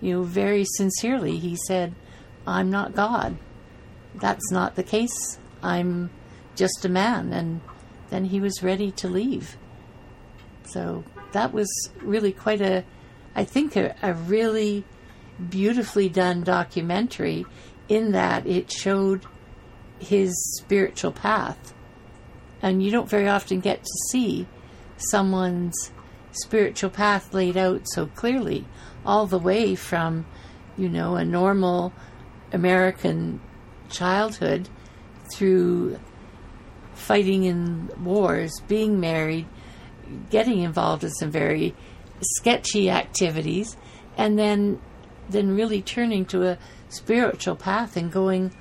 [0.01, 1.95] you know, very sincerely, he said,
[2.47, 3.37] I'm not God.
[4.15, 5.39] That's not the case.
[5.63, 6.11] I'm
[6.55, 7.33] just a man.
[7.33, 7.61] And
[8.11, 9.57] then he was ready to leave.
[10.65, 11.69] So that was
[12.01, 12.85] really quite a,
[13.35, 14.85] I think, a, a really
[15.51, 17.45] beautifully done documentary
[17.89, 19.27] in that it showed
[19.99, 21.75] his spiritual path.
[22.63, 24.47] And you don't very often get to see
[24.97, 25.93] someone's
[26.33, 28.67] spiritual path laid out so clearly,
[29.05, 30.27] all the way from,
[30.77, 31.93] you know, a normal
[32.53, 33.41] American
[33.89, 34.69] childhood
[35.33, 35.99] through
[36.95, 39.47] fighting in wars, being married,
[40.31, 41.75] getting involved in some very
[42.21, 43.77] sketchy activities,
[44.17, 44.81] and then
[45.29, 48.53] then really turning to a spiritual path and going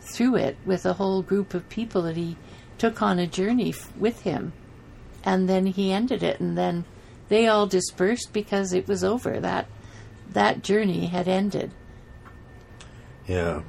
[0.00, 2.36] through it with a whole group of people that he
[2.78, 4.52] took on a journey f- with him.
[5.24, 6.84] And then he ended it, and then
[7.28, 9.40] they all dispersed because it was over.
[9.40, 9.66] That
[10.30, 11.72] that journey had ended.
[13.26, 13.62] Yeah,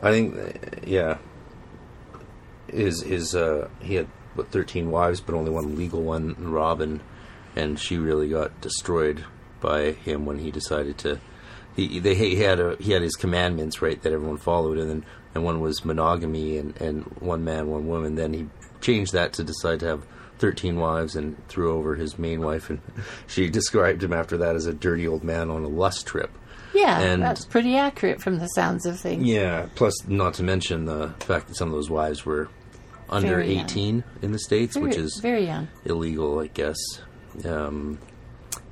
[0.00, 0.82] I think.
[0.86, 1.18] Yeah,
[2.68, 7.00] his his uh, he had what thirteen wives, but only one legal one, Robin,
[7.56, 9.24] and she really got destroyed
[9.60, 11.20] by him when he decided to.
[11.76, 15.04] He they he had a he had his commandments right that everyone followed, and then
[15.34, 18.14] and one was monogamy and and one man one woman.
[18.16, 18.46] Then he
[18.80, 20.06] changed that to decide to have.
[20.38, 22.80] 13 wives and threw over his main wife and
[23.28, 26.32] she described him after that as a dirty old man on a lust trip
[26.74, 29.22] Yeah, And- that's pretty accurate from the sounds of things.
[29.24, 32.48] Yeah, plus not to mention the fact that some of those wives were
[33.12, 33.64] under Very young.
[33.64, 35.68] 18 in the states, Very, which is very young.
[35.84, 36.78] illegal, I guess.
[37.44, 37.98] Um,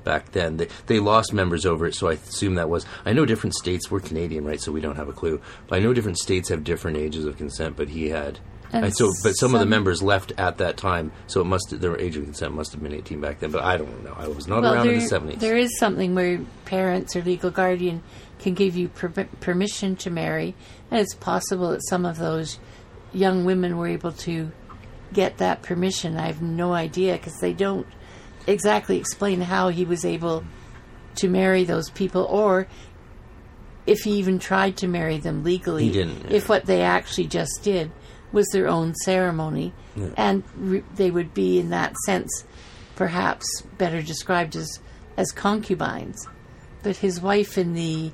[0.03, 2.85] back then, they they lost members over it, so I assume that was.
[3.05, 3.89] I know different states.
[3.89, 4.59] We're Canadian, right?
[4.61, 5.41] So we don't have a clue.
[5.67, 7.75] But I know different states have different ages of consent.
[7.77, 8.39] But he had.
[8.73, 11.81] And And so, but some, of the members left at that time, so it must
[11.81, 13.51] their age of consent must have been eighteen back then.
[13.51, 14.15] But I don't know.
[14.17, 15.39] I was not around there, in the seventies.
[15.41, 18.01] there is something where parents or legal guardian
[18.39, 19.09] can give you per-
[19.41, 20.55] permission to marry,
[20.89, 22.59] and it's possible that some of those
[23.13, 24.51] young women were able to
[25.13, 26.17] get that permission.
[26.17, 27.87] I have no idea because they don't
[28.47, 30.43] exactly explain how he was able
[31.15, 32.67] to marry those people or
[33.85, 35.85] if he even tried to marry them legally.
[35.85, 36.37] He didn't, yeah.
[36.37, 37.91] If what they actually just did
[38.31, 39.73] was their own ceremony,
[40.15, 42.45] and re- they would be, in that sense,
[42.95, 43.45] perhaps
[43.77, 44.79] better described as
[45.17, 46.27] as concubines.
[46.83, 48.11] But his wife in the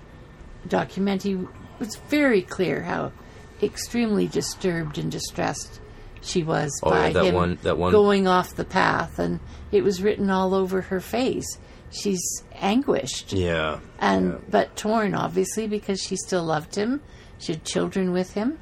[0.68, 1.48] documentary
[1.80, 3.12] was very clear how
[3.62, 5.80] extremely disturbed and distressed
[6.22, 9.40] she was Oh, by yeah, that him one- that one- going off the path, and
[9.72, 11.58] it was written all over her face.
[11.90, 14.38] She's anguished yeah, and yeah.
[14.50, 17.02] but torn obviously because she still loved him.
[17.40, 18.58] She had children with him,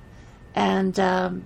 [0.53, 1.45] and um,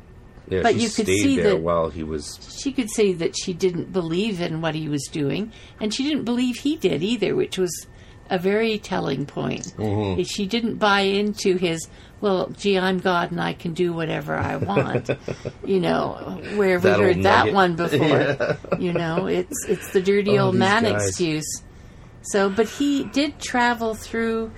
[0.50, 3.94] yeah, but you could see that- while he was she could see that she didn't
[3.94, 7.88] believe in what he was doing, and she didn't believe he did either, which was
[8.30, 9.74] a very telling point.
[9.78, 10.22] Mm-hmm.
[10.24, 11.88] She didn't buy into his,
[12.22, 15.10] well, gee, I'm God and I can do whatever I want.
[15.66, 18.58] you know, where have we heard that one before?
[18.80, 21.08] You know, it's it's the dirty Oh, old man guys.
[21.10, 21.64] excuse.
[22.22, 24.52] So, but he did travel through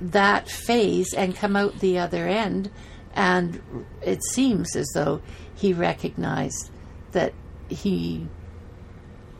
[0.00, 2.70] that phase and come out the other end,
[3.14, 3.60] and
[4.02, 5.20] it seems as though
[5.54, 6.70] he recognized
[7.12, 7.34] that
[7.68, 8.26] he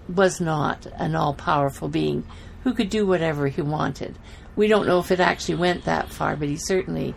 [0.09, 2.25] was not an all powerful being
[2.63, 4.19] who could do whatever he wanted.
[4.57, 7.15] We don't know if it actually went that far, but he certainly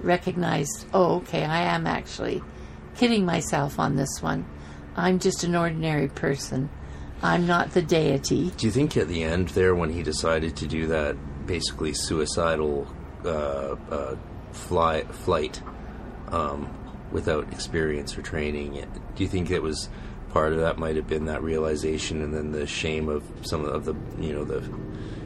[0.00, 2.42] recognized, oh, okay, I am actually
[2.96, 4.46] kidding myself on this one.
[4.96, 6.70] I'm just an ordinary person.
[7.22, 8.50] I'm not the deity.
[8.56, 11.16] Do you think at the end there, when he decided to do that
[11.46, 12.86] basically suicidal
[13.24, 14.16] uh, uh,
[14.52, 15.62] fly flight
[16.28, 16.72] um,
[17.10, 18.72] without experience or training,
[19.14, 19.88] do you think it was
[20.36, 23.84] part of that might have been that realization and then the shame of some of
[23.86, 24.60] the you know the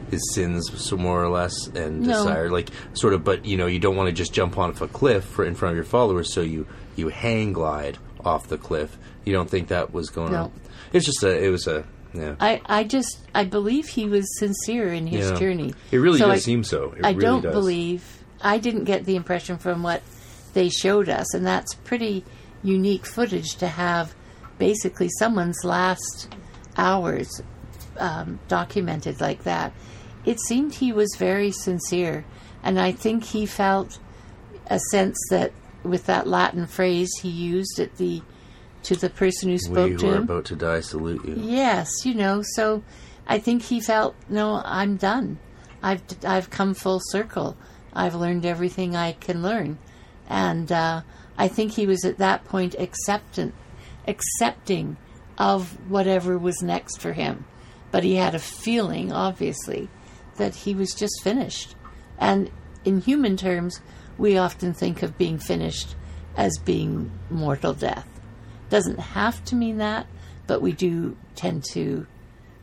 [0.09, 2.13] his sins so more or less and No.
[2.13, 4.87] desire like sort of but you know you don't want to just jump off a
[4.87, 8.97] cliff for in front of your followers so you you hang glide off the cliff
[9.25, 10.43] you don't think that was going No.
[10.43, 10.51] on
[10.93, 11.83] it's just a it was a
[12.13, 15.37] yeah I, I just I believe he was sincere in his Yeah.
[15.39, 15.73] journey.
[15.91, 16.93] It really So does I- seem so.
[16.97, 17.53] It I really don't does.
[17.53, 18.01] believe
[18.41, 20.01] I didn't get the impression from what
[20.53, 22.23] they showed us, and that's pretty
[22.63, 24.13] unique footage to have
[24.61, 26.31] basically someone's last
[26.77, 27.41] hours
[27.97, 29.73] um, documented like that.
[30.23, 32.25] It seemed he was very sincere,
[32.61, 33.97] and I think he felt
[34.67, 35.51] a sense that
[35.81, 38.21] with that Latin phrase he used at the
[38.83, 40.23] to the person who spoke we to who are him.
[40.23, 41.33] about to die salute you.
[41.39, 42.83] Yes, you know, so
[43.25, 45.39] I think he felt, no, I'm done.
[45.81, 47.57] I've I've come full circle.
[47.93, 49.79] I've learned everything I can learn,
[50.29, 51.01] and uh,
[51.35, 53.55] I think he was at that point acceptant,
[54.07, 54.97] accepting
[55.37, 57.45] of whatever was next for him.
[57.91, 59.89] But he had a feeling, obviously,
[60.37, 61.75] that he was just finished.
[62.17, 62.49] And
[62.85, 63.81] in human terms,
[64.17, 65.95] we often think of being finished
[66.35, 68.07] as being mortal death.
[68.69, 70.07] Doesn't have to mean that,
[70.47, 72.07] but we do tend to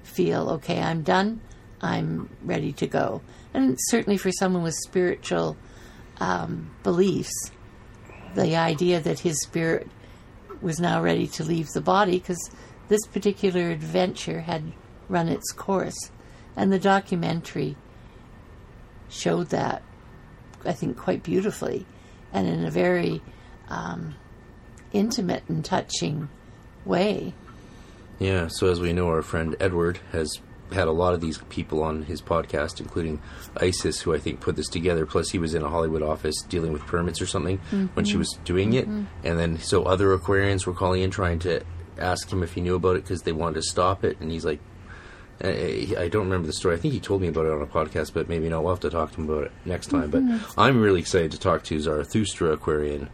[0.03, 1.41] feel, okay, I'm done,
[1.81, 3.21] I'm ready to go.
[3.53, 5.57] And certainly for someone with spiritual
[6.21, 7.51] um, beliefs,
[8.35, 9.89] the idea that his spirit
[10.61, 12.51] was now ready to leave the body, because
[12.89, 14.73] this particular adventure had
[15.09, 16.11] run its course.
[16.57, 17.77] And the documentary
[19.09, 19.83] showed that,
[20.65, 21.87] I think, quite beautifully
[22.33, 23.23] and in a very
[23.69, 24.17] um,
[24.93, 26.29] intimate and touching
[26.85, 27.35] way.
[28.19, 30.41] Yeah, so as we know, our friend Edward has
[30.73, 33.21] had a lot of these people on his podcast, including
[33.57, 35.07] Isis, who I think put this together.
[35.07, 37.87] Plus, he was in a Hollywood office dealing with permits or something mm-hmm.
[37.95, 38.87] when she was doing it.
[38.89, 39.27] Mm-hmm.
[39.27, 41.63] And then, so other Aquarians were calling in trying to
[41.99, 44.21] ask him if he knew about it because they wanted to stop it.
[44.21, 44.61] And he's like,
[45.41, 46.75] I don't remember the story.
[46.75, 48.63] I think he told me about it on a podcast, but maybe not.
[48.63, 50.11] We'll have to talk to him about it next time.
[50.11, 50.37] Mm-hmm.
[50.39, 53.09] But I'm really excited to talk to Zarathustra Aquarian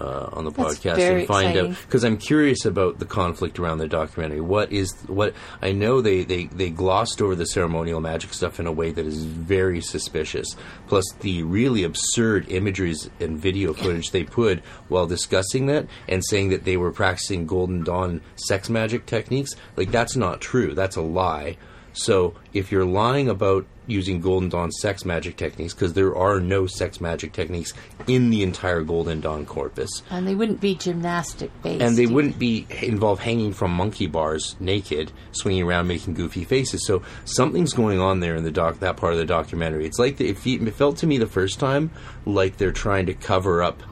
[0.00, 1.72] uh, on the That's podcast and find exciting.
[1.72, 4.40] out because I'm curious about the conflict around the documentary.
[4.40, 8.66] What is what I know they, they they glossed over the ceremonial magic stuff in
[8.66, 10.56] a way that is very suspicious.
[10.88, 16.50] Plus the really absurd imageries and video footage they put while discussing that and saying
[16.50, 19.52] that they were practicing Golden Dawn sex magic techniques.
[19.76, 20.74] Like that's not true.
[20.74, 21.56] That's a lie.
[21.92, 26.66] So if you're lying about using Golden Dawn sex magic techniques, because there are no
[26.66, 27.72] sex magic techniques
[28.06, 31.82] in the entire Golden Dawn corpus, And they wouldn't be gymnastic based.
[31.82, 36.86] and they wouldn't be involve hanging from monkey bars naked, swinging around, making goofy faces.
[36.86, 39.84] So something's going on there in the doc that part of the documentary.
[39.84, 41.90] It's like the, it, it felt to me the first time
[42.24, 43.82] like they're trying to cover up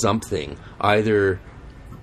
[0.00, 1.40] something, either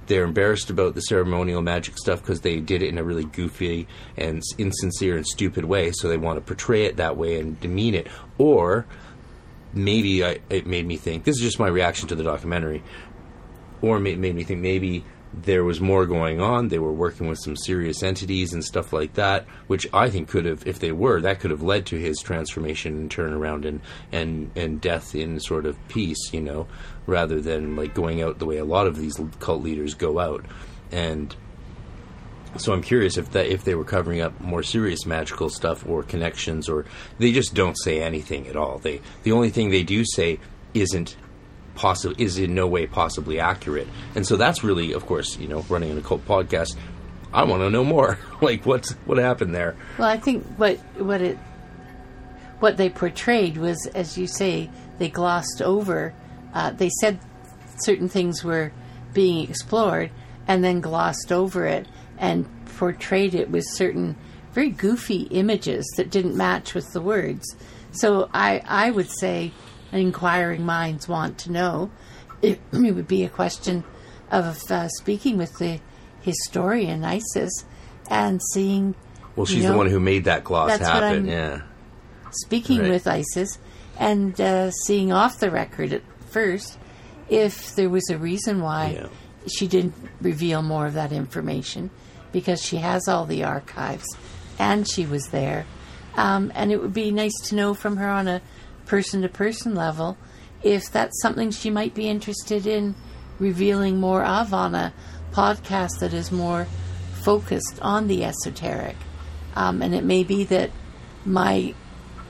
[0.07, 3.87] they're embarrassed about the ceremonial magic stuff because they did it in a really goofy
[4.17, 7.95] and insincere and stupid way, so they want to portray it that way and demean
[7.95, 8.07] it.
[8.37, 8.85] Or
[9.73, 12.83] maybe I, it made me think this is just my reaction to the documentary,
[13.81, 15.03] or made, made me think maybe
[15.41, 16.69] there was more going on.
[16.69, 20.45] They were working with some serious entities and stuff like that, which I think could
[20.45, 23.81] have, if they were, that could have led to his transformation and turnaround and
[24.11, 26.67] and and death in sort of peace, you know,
[27.05, 30.45] rather than like going out the way a lot of these cult leaders go out.
[30.91, 31.35] And
[32.57, 36.03] so I'm curious if that if they were covering up more serious magical stuff or
[36.03, 36.85] connections, or
[37.17, 38.77] they just don't say anything at all.
[38.77, 40.39] They the only thing they do say
[40.73, 41.17] isn't
[42.17, 43.87] is in no way possibly accurate.
[44.15, 46.75] And so that's really, of course, you know, running an occult podcast.
[47.33, 48.17] I want to know more.
[48.41, 49.75] like what's what happened there?
[49.97, 51.37] Well, I think what what it
[52.59, 56.13] what they portrayed was, as you say, they glossed over.
[56.53, 57.19] Uh, they said
[57.79, 58.71] certain things were
[59.13, 60.11] being explored,
[60.47, 62.47] and then glossed over it and
[62.77, 64.15] portrayed it with certain
[64.53, 67.55] very goofy images that didn't match with the words.
[67.91, 69.51] So I I would say
[69.97, 71.91] inquiring minds want to know.
[72.41, 73.83] It, it would be a question
[74.31, 75.79] of uh, speaking with the
[76.21, 77.51] historian Isis
[78.09, 78.95] and seeing.
[79.35, 81.25] Well, you she's the one who made that gloss happen.
[81.27, 81.61] Yeah.
[82.31, 82.89] speaking Right.
[82.91, 83.57] with ISIS
[83.99, 86.77] and uh, seeing off the record at first
[87.29, 89.07] if there was a reason why Yeah.
[89.47, 91.89] she didn't reveal more of that information
[92.31, 94.05] because she has all the archives
[94.59, 95.65] and she was there.
[96.15, 98.41] Um, and it would be nice to know from her on a
[98.85, 100.17] person to person level
[100.63, 102.95] if that's something she might be interested in
[103.39, 104.93] revealing more of on a
[105.31, 106.65] podcast that is more
[107.21, 108.95] focused on the esoteric.
[109.55, 110.71] Um, and it may be that
[111.25, 111.73] my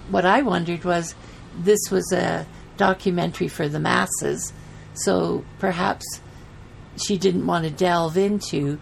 [0.10, 1.16] what I wondered was
[1.58, 2.46] this was a
[2.78, 4.54] documentary for the masses,
[4.94, 6.06] so perhaps
[6.98, 8.80] she didn't want to delve into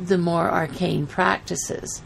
[0.00, 2.02] the more arcane practices.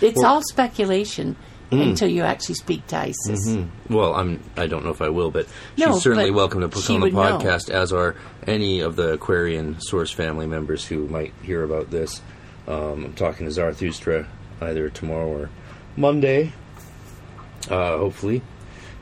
[0.00, 1.36] It's Well- all speculation
[1.70, 3.58] until you actually speak to ISIS.
[3.88, 4.42] Well, I'm.
[4.56, 5.46] I don't know if I will, but
[5.76, 7.38] No, she's certainly but welcome to put on the would know.
[7.38, 8.16] podcast, as are
[8.46, 12.20] any of the Aquarian Source family members who might hear about this.
[12.66, 14.26] Um, I'm talking to Zarathustra
[14.60, 15.50] either tomorrow or
[15.96, 16.52] Monday.
[17.68, 18.42] Uh, hopefully,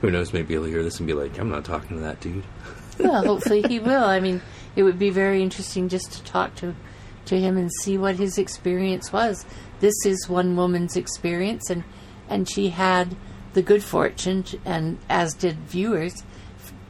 [0.01, 0.33] who knows?
[0.33, 2.45] Maybe he'll hear this and be like, "I'm not talking to that dude."
[2.99, 4.05] well, hopefully he will.
[4.05, 4.43] I mean,
[4.77, 6.75] it would be very interesting just to talk to
[7.27, 9.45] to him and see what his experience was.
[9.81, 11.85] This is one woman's experience, and
[12.29, 13.17] and she had
[13.55, 16.23] the good fortune, t- and as did viewers,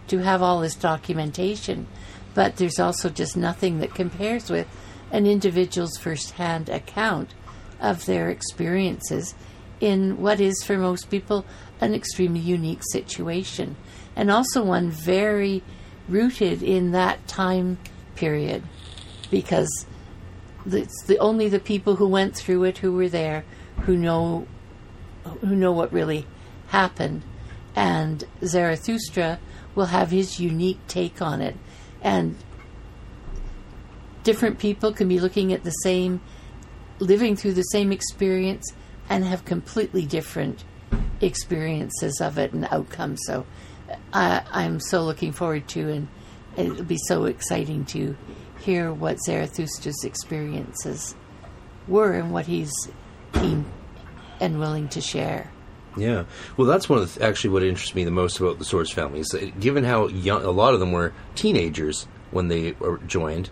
[0.08, 1.86] to have all this documentation.
[2.34, 4.66] But there's also just nothing that compares with
[5.10, 7.34] an individual's firsthand account
[7.80, 9.34] of their experiences
[9.80, 11.44] in what is for most people
[11.80, 13.76] an extremely unique situation
[14.16, 15.62] and also one very
[16.08, 17.78] rooted in that time
[18.16, 18.62] period
[19.30, 19.86] because
[20.66, 23.44] it's the only the people who went through it who were there
[23.82, 24.46] who know
[25.28, 26.26] who know what really
[26.68, 27.22] happened,
[27.74, 29.38] and Zarathustra
[29.74, 31.56] will have his unique take on it,
[32.02, 32.36] and
[34.22, 36.20] different people can be looking at the same,
[36.98, 38.72] living through the same experience,
[39.08, 40.64] and have completely different
[41.20, 43.20] experiences of it and outcomes.
[43.24, 43.46] So,
[44.12, 46.08] I, I'm so looking forward to, and
[46.56, 48.16] it'll be so exciting to
[48.60, 51.14] hear what Zarathustra's experiences
[51.86, 52.72] were and what he's
[53.32, 53.64] keen
[54.40, 55.50] and willing to share.
[55.96, 56.24] Yeah,
[56.56, 59.20] well, that's one of the, actually what interests me the most about the Source family
[59.20, 62.76] is that given how young a lot of them were teenagers when they
[63.06, 63.50] joined,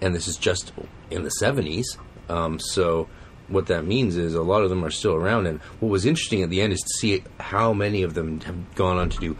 [0.00, 0.72] and this is just
[1.10, 1.96] in the seventies.
[2.28, 3.08] Um, so
[3.48, 5.46] what that means is a lot of them are still around.
[5.46, 8.74] And what was interesting at the end is to see how many of them have
[8.74, 9.36] gone on to do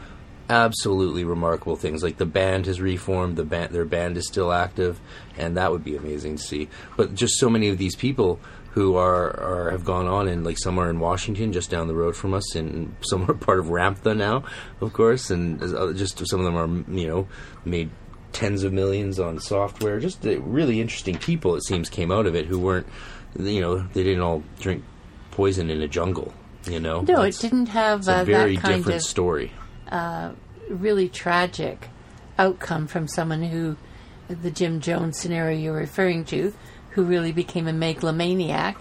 [0.49, 2.03] absolutely remarkable things.
[2.03, 5.01] Like the band has reformed, the band, their band is still active,
[5.37, 6.69] and that would be amazing to see.
[6.97, 8.41] But just so many of these people
[8.73, 11.95] who are, are have gone on and like some are in Washington, just down the
[11.95, 14.45] road from us, and some are part of Ramtha now,
[14.81, 17.29] of course, and uh, just some of them are you know
[17.65, 17.91] made
[18.33, 19.99] tens of millions on software.
[19.99, 22.87] Just uh, really interesting people it seems came out of it who weren't
[23.39, 24.85] you know they didn't all drink
[25.33, 26.33] poison in a jungle.
[26.67, 29.51] You know, No, That's- it didn't have It's a uh, very different of story.
[30.69, 31.89] really tragic
[32.39, 33.77] outcome from someone who,
[34.29, 36.53] the Jim Jones scenario you're referring to,
[36.91, 38.77] who really became a megalomaniac,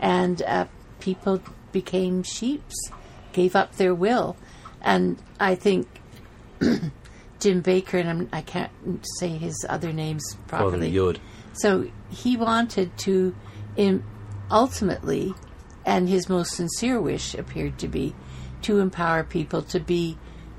[0.00, 0.66] and uh,
[1.00, 1.40] people
[1.72, 2.90] became sheeps,
[3.32, 4.36] gave up their will,
[4.80, 5.86] and I think
[7.40, 8.70] Jim Baker and I'm, I can't
[9.18, 10.88] say his other names properly.
[10.88, 11.18] Yod.
[11.54, 13.34] So he wanted to,
[13.76, 14.04] im
[14.50, 15.34] ultimately,
[15.84, 18.14] and his most sincere wish appeared to be,
[18.62, 20.18] to empower people to be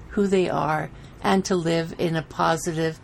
[0.10, 0.90] who they are
[1.24, 3.00] and to live in a positive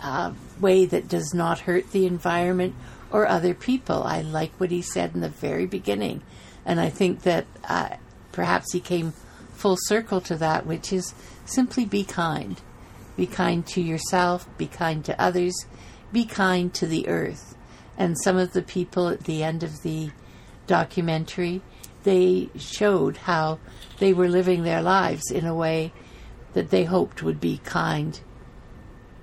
[0.00, 2.74] uh, way that does not hurt the environment
[3.10, 4.02] or other people.
[4.02, 6.22] I like what he said in the very beginning,
[6.64, 7.96] and I think that uh,
[8.32, 9.12] perhaps he came
[9.54, 12.60] full circle to that, which is simply be kind.
[13.16, 15.54] Be kind to yourself, be kind to others,
[16.12, 17.56] be kind to the earth.
[17.96, 20.10] And some of the people at the end of the
[20.66, 21.62] documentary,
[22.02, 23.58] they showed how
[23.98, 25.92] they were living their lives in a way
[26.52, 28.20] that they hoped would be kind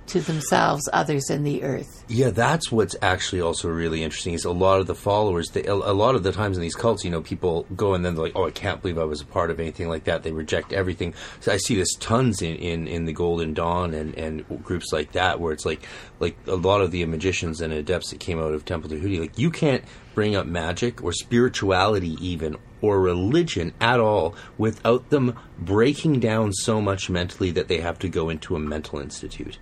[0.06, 2.04] to themselves, others, and the earth.
[2.08, 4.34] Yeah, that's what's actually also really interesting.
[4.34, 7.04] Is a lot of the followers, they, a, lot of the times in these cults,
[7.04, 9.26] you know, people go and then they're like, "Oh, I can't believe I was a
[9.26, 11.14] part of anything like that." They reject everything.
[11.40, 15.12] So I see this tons in, in, in the Golden Dawn and, and groups like
[15.12, 15.86] that, where it's like
[16.20, 19.38] like a lot of the magicians and adepts that came out of Temple Tahuti, like
[19.38, 19.84] you can't
[20.14, 26.80] bring up magic or spirituality even or religion at all without them breaking down so
[26.80, 29.58] much mentally that they have to go into a mental institute.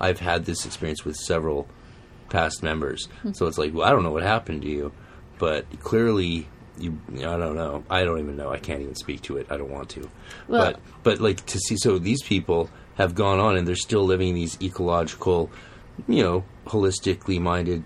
[0.00, 1.68] I've had this experience with several
[2.28, 3.08] past members.
[3.32, 4.92] So it's like, well, I don't know what happened to you,
[5.38, 6.48] but clearly
[6.78, 7.84] you I don't know.
[7.90, 8.50] I don't even know.
[8.50, 9.46] I can't even speak to it.
[9.50, 10.08] I don't want to.
[10.48, 14.04] Well- but but like to see so these people have gone on and they're still
[14.04, 15.50] living these ecological,
[16.08, 17.82] you know, holistically minded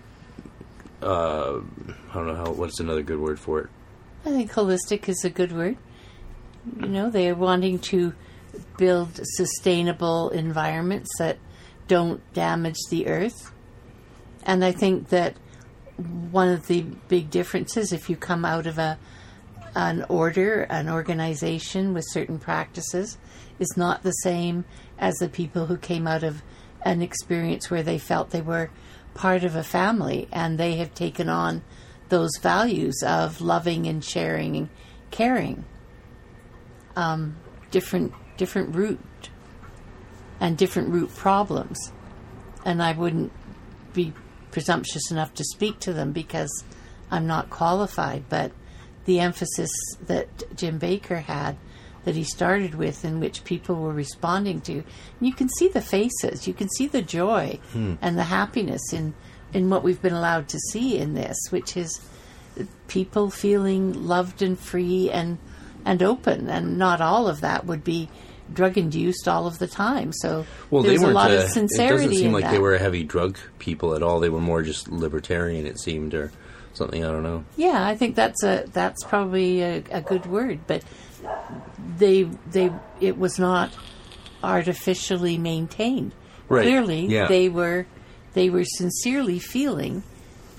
[1.03, 1.59] uh
[2.11, 3.69] I don't know how what's another good word for it.
[4.25, 5.77] I think holistic is a good word.
[6.81, 8.15] You know, they're wanting to
[8.79, 11.37] build sustainable environments that
[11.89, 13.53] don't damage the earth.
[14.45, 15.37] And I think that
[16.31, 18.99] one of the big differences if you come out of a
[19.77, 23.19] an order, an organization with certain practices
[23.59, 24.65] is not the same
[24.99, 26.43] as the people who came out of
[26.83, 28.71] an experience where they felt they were
[29.15, 31.63] part of a family and they have taken on
[32.09, 34.69] those values of loving and sharing and
[35.11, 35.65] caring.
[36.97, 37.37] Um,
[37.71, 39.01] different different root
[40.45, 41.91] and different root problems.
[42.67, 43.33] And I wouldn't
[43.95, 44.13] be
[44.51, 46.65] presumptuous enough to speak to them because
[47.11, 48.53] I'm not qualified, but
[49.07, 49.71] the emphasis
[50.07, 51.57] that Jim Baker had
[52.05, 54.85] that he started with in which people were responding to
[55.21, 57.95] you can see the faces you can see the joy hmm.
[58.03, 59.15] and the happiness in
[59.55, 62.07] in what we've been allowed to see in this which is
[62.89, 65.39] people feeling loved and free and
[65.85, 66.49] and open.
[66.49, 68.09] And not all of that would be
[68.53, 72.09] drug induced all of the time so Well, there's a lot uh, of sincerity it
[72.09, 72.53] doesn't seem like that.
[72.53, 74.21] they were heavy drug people at all.
[74.21, 75.67] They were more just libertarian.
[75.67, 76.31] It seemed, or
[76.75, 77.03] something.
[77.05, 77.45] I don't know.
[77.57, 80.85] Yeah, I think that's a that's probably a, a good word, but
[81.97, 82.71] they they
[83.01, 83.73] it was not
[84.43, 86.15] artificially maintained.
[86.49, 87.27] Right, Clearly, yeah.
[87.27, 87.87] they were
[88.35, 90.03] they were sincerely feeling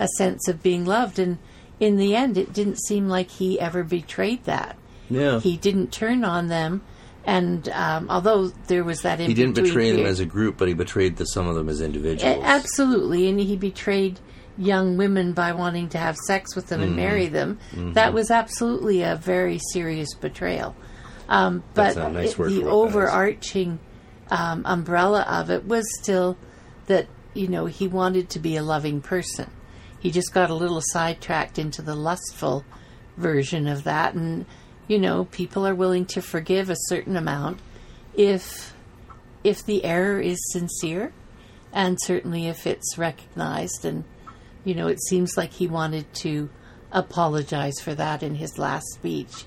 [0.00, 1.38] a sense of being loved, and
[1.78, 4.76] in the end, it didn't seem like he ever betrayed that.
[5.08, 5.38] Yeah.
[5.40, 6.82] He didn't turn on them,
[7.26, 10.74] and um, although there was that, He didn't betray them as a group, but he
[10.74, 12.38] betrayed the, some of them as individuals.
[12.42, 14.20] Absolutely, and he betrayed
[14.56, 17.58] young women by wanting to have sex with them and marry them.
[17.74, 20.74] That was absolutely a very serious betrayal.
[21.28, 22.94] Um, but nice it- word the for what that is.
[22.94, 23.78] overarching
[24.30, 26.36] um, umbrella of it was still
[26.86, 29.50] that you know he wanted to be a loving person.
[29.98, 32.64] He just got a little sidetracked into the lustful
[33.16, 34.46] version of that, and
[34.88, 37.60] you know people are willing to forgive a certain amount
[38.14, 38.74] if
[39.44, 41.12] if the error is sincere,
[41.72, 43.84] and certainly if it's recognized.
[43.84, 44.04] And
[44.64, 46.50] you know it seems like he wanted to
[46.92, 49.44] apologize for that in his last speech,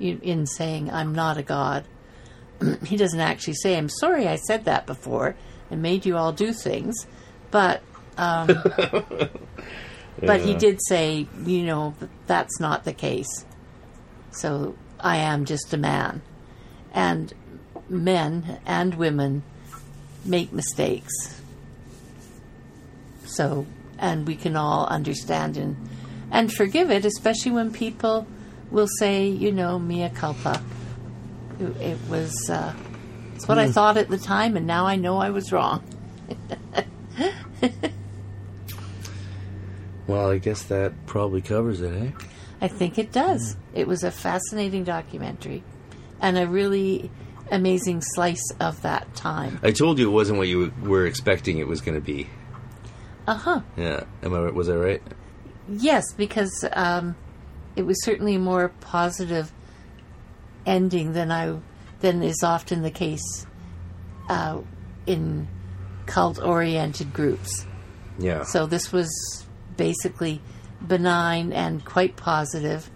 [0.00, 1.84] in in saying, "I'm not a god."
[2.84, 5.36] he doesn't actually say, I'm sorry I said that before
[5.70, 7.06] and made you all do things.
[7.50, 7.82] But,
[8.16, 8.46] um,
[10.20, 11.94] but he did say, you know,
[12.26, 13.44] that's not the case.
[14.34, 16.22] So I am just a man.
[16.92, 17.32] And
[17.88, 19.42] men and women
[20.24, 21.40] make mistakes.
[23.24, 23.66] So,
[23.98, 25.76] and we can all understand and,
[26.30, 28.26] and forgive it, especially when people
[28.70, 30.62] will say, you know, mea culpa
[31.60, 32.74] it, it was uh,
[33.34, 35.82] it's what I thought at the time, and now I know I was wrong.
[40.06, 42.10] Well, I guess that probably covers it, eh?
[42.64, 43.56] I think it does.
[43.74, 45.62] It was a fascinating documentary,
[46.20, 47.10] and a really
[47.50, 49.60] amazing slice of that time.
[49.62, 52.26] I told you it wasn't what you were expecting it was going to be.
[53.26, 53.60] Uh huh.
[53.76, 54.38] Yeah, am I?
[54.44, 55.02] right- Was I right?
[55.68, 57.16] Yes, because um,
[57.76, 59.52] it was certainly a more positive
[60.64, 61.58] ending than I
[62.00, 63.46] than is often the case
[64.30, 64.60] uh,
[65.06, 65.48] in
[66.06, 67.66] cult-oriented groups.
[68.18, 68.44] Yeah.
[68.44, 69.10] So this was
[69.76, 70.40] basically
[70.88, 72.90] benign and quite positive.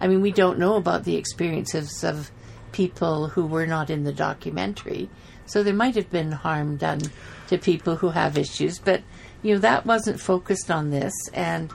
[0.00, 2.30] I mean, we don't know about the experiences of
[2.72, 5.08] people who were not in the documentary,
[5.46, 7.00] so there might have been harm done
[7.48, 9.02] to people who have issues, but
[9.42, 11.70] you know that wasn't focused on this, and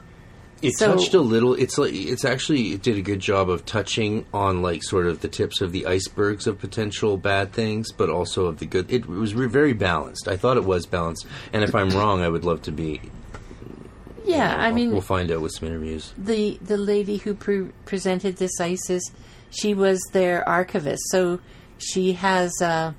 [0.60, 1.54] It So- touched a little.
[1.54, 5.22] It's like it's actually it did a good job of touching on like sort of
[5.22, 8.92] the tips of the icebergs of potential bad things, but also of the good.
[8.92, 10.28] It was re- very balanced.
[10.28, 13.02] I thought it was balanced, and if I'm wrong, I would love to be.
[14.28, 16.14] Yeah, I mean, we'll find out with some interviews.
[16.18, 19.04] the the lady who pre- presented this ISIS,
[19.50, 21.40] she was their archivist, so
[21.78, 22.96] she has a,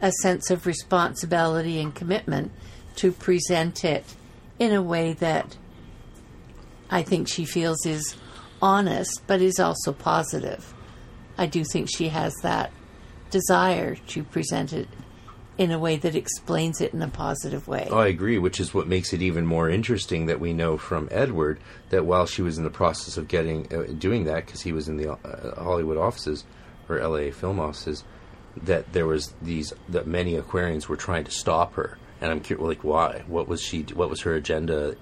[0.00, 2.50] a sense of responsibility and commitment
[2.96, 4.04] to present it
[4.58, 5.56] in a way that
[6.90, 8.16] I think she feels is
[8.60, 10.74] honest, but is also positive.
[11.38, 12.70] I do think she has that
[13.30, 14.88] desire to present it
[15.58, 17.88] in a way that explains it in a positive way.
[17.92, 21.60] I agree, which is what makes it even more interesting that we know from Edward
[21.90, 24.88] that while she was in the process of getting uh, doing that because he was
[24.88, 26.44] in the uh, Hollywood offices
[26.88, 28.02] or LA film offices,
[28.56, 32.66] that there was these that many Aquarians were trying to stop her, and I'm curious,
[32.66, 33.22] like why?
[33.26, 33.82] What was she?
[33.94, 34.96] What was her agenda?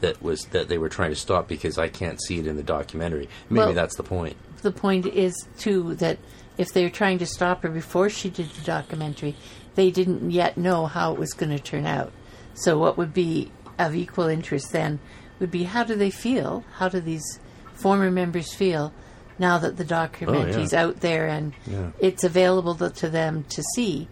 [0.00, 2.62] That was that they were trying to stop because I can't see it in the
[2.62, 3.28] documentary.
[3.48, 4.36] Maybe Well- that's the point.
[4.62, 6.18] the point is too that
[6.58, 9.36] if they were trying to stop her before she did the documentary,
[9.76, 12.12] they didn't yet know how it was going to turn out.
[12.54, 14.98] So what would be of equal interest then
[15.38, 16.64] would be how do they feel?
[16.78, 17.38] How do these
[17.74, 18.92] former members feel
[19.38, 21.90] now that the oh, documentary documentary's out there and Yeah.
[21.98, 24.08] it's available to, to them to see?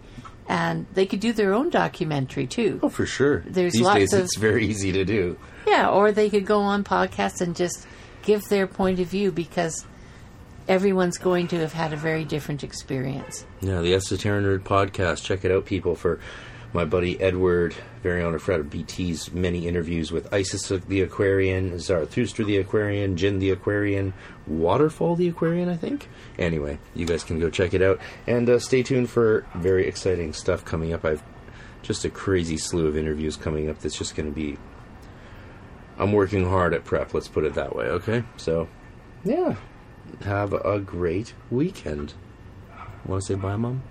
[0.47, 2.79] And they could do their own documentary too.
[2.83, 3.39] Oh, for sure.
[3.47, 5.37] There's These lots days, of- it's very easy to do.
[5.67, 7.87] Yeah, or they could go on podcasts and just
[8.21, 9.83] give their point of view because
[10.67, 13.45] everyone's going to have had a very different experience.
[13.61, 15.23] Yeah, the Esoteric Nerd podcast.
[15.23, 15.95] Check it out, people.
[15.95, 16.19] For
[16.73, 22.43] my buddy Edward, very own Fred of BT's many interviews with Isis the Aquarian, Zarathustra
[22.43, 24.13] the Aquarian, Djin the Aquarian,
[24.45, 26.09] Waterfall the Aquarian, I think.
[26.37, 30.33] Anyway, you guys can go check it out and uh, stay tuned for very exciting
[30.33, 31.05] stuff coming up.
[31.05, 31.23] I've
[31.81, 33.79] just a crazy slew of interviews coming up.
[33.79, 34.57] That's just going to be.
[35.97, 37.13] I'm working hard at prep.
[37.13, 37.85] Let's put it that way.
[37.85, 38.67] Okay, so
[39.23, 39.55] yeah,
[40.23, 42.13] have a great weekend.
[43.05, 43.83] Want to say bye, mom?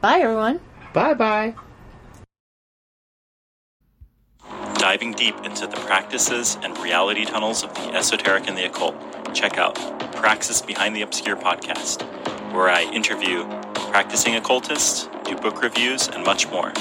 [0.00, 0.60] Bye, everyone.
[0.92, 1.54] Bye bye.
[4.74, 8.94] Diving deep into the practices and reality tunnels of the esoteric and the occult,
[9.34, 9.74] check out
[10.14, 12.02] Praxis Behind the Obscure podcast,
[12.52, 13.44] where I interview
[13.90, 16.72] practicing occultists, do book reviews, and much more.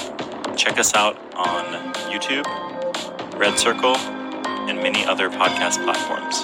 [0.56, 1.66] Check us out on
[2.12, 2.46] YouTube,
[3.38, 6.44] Red Circle, and many other podcast platforms.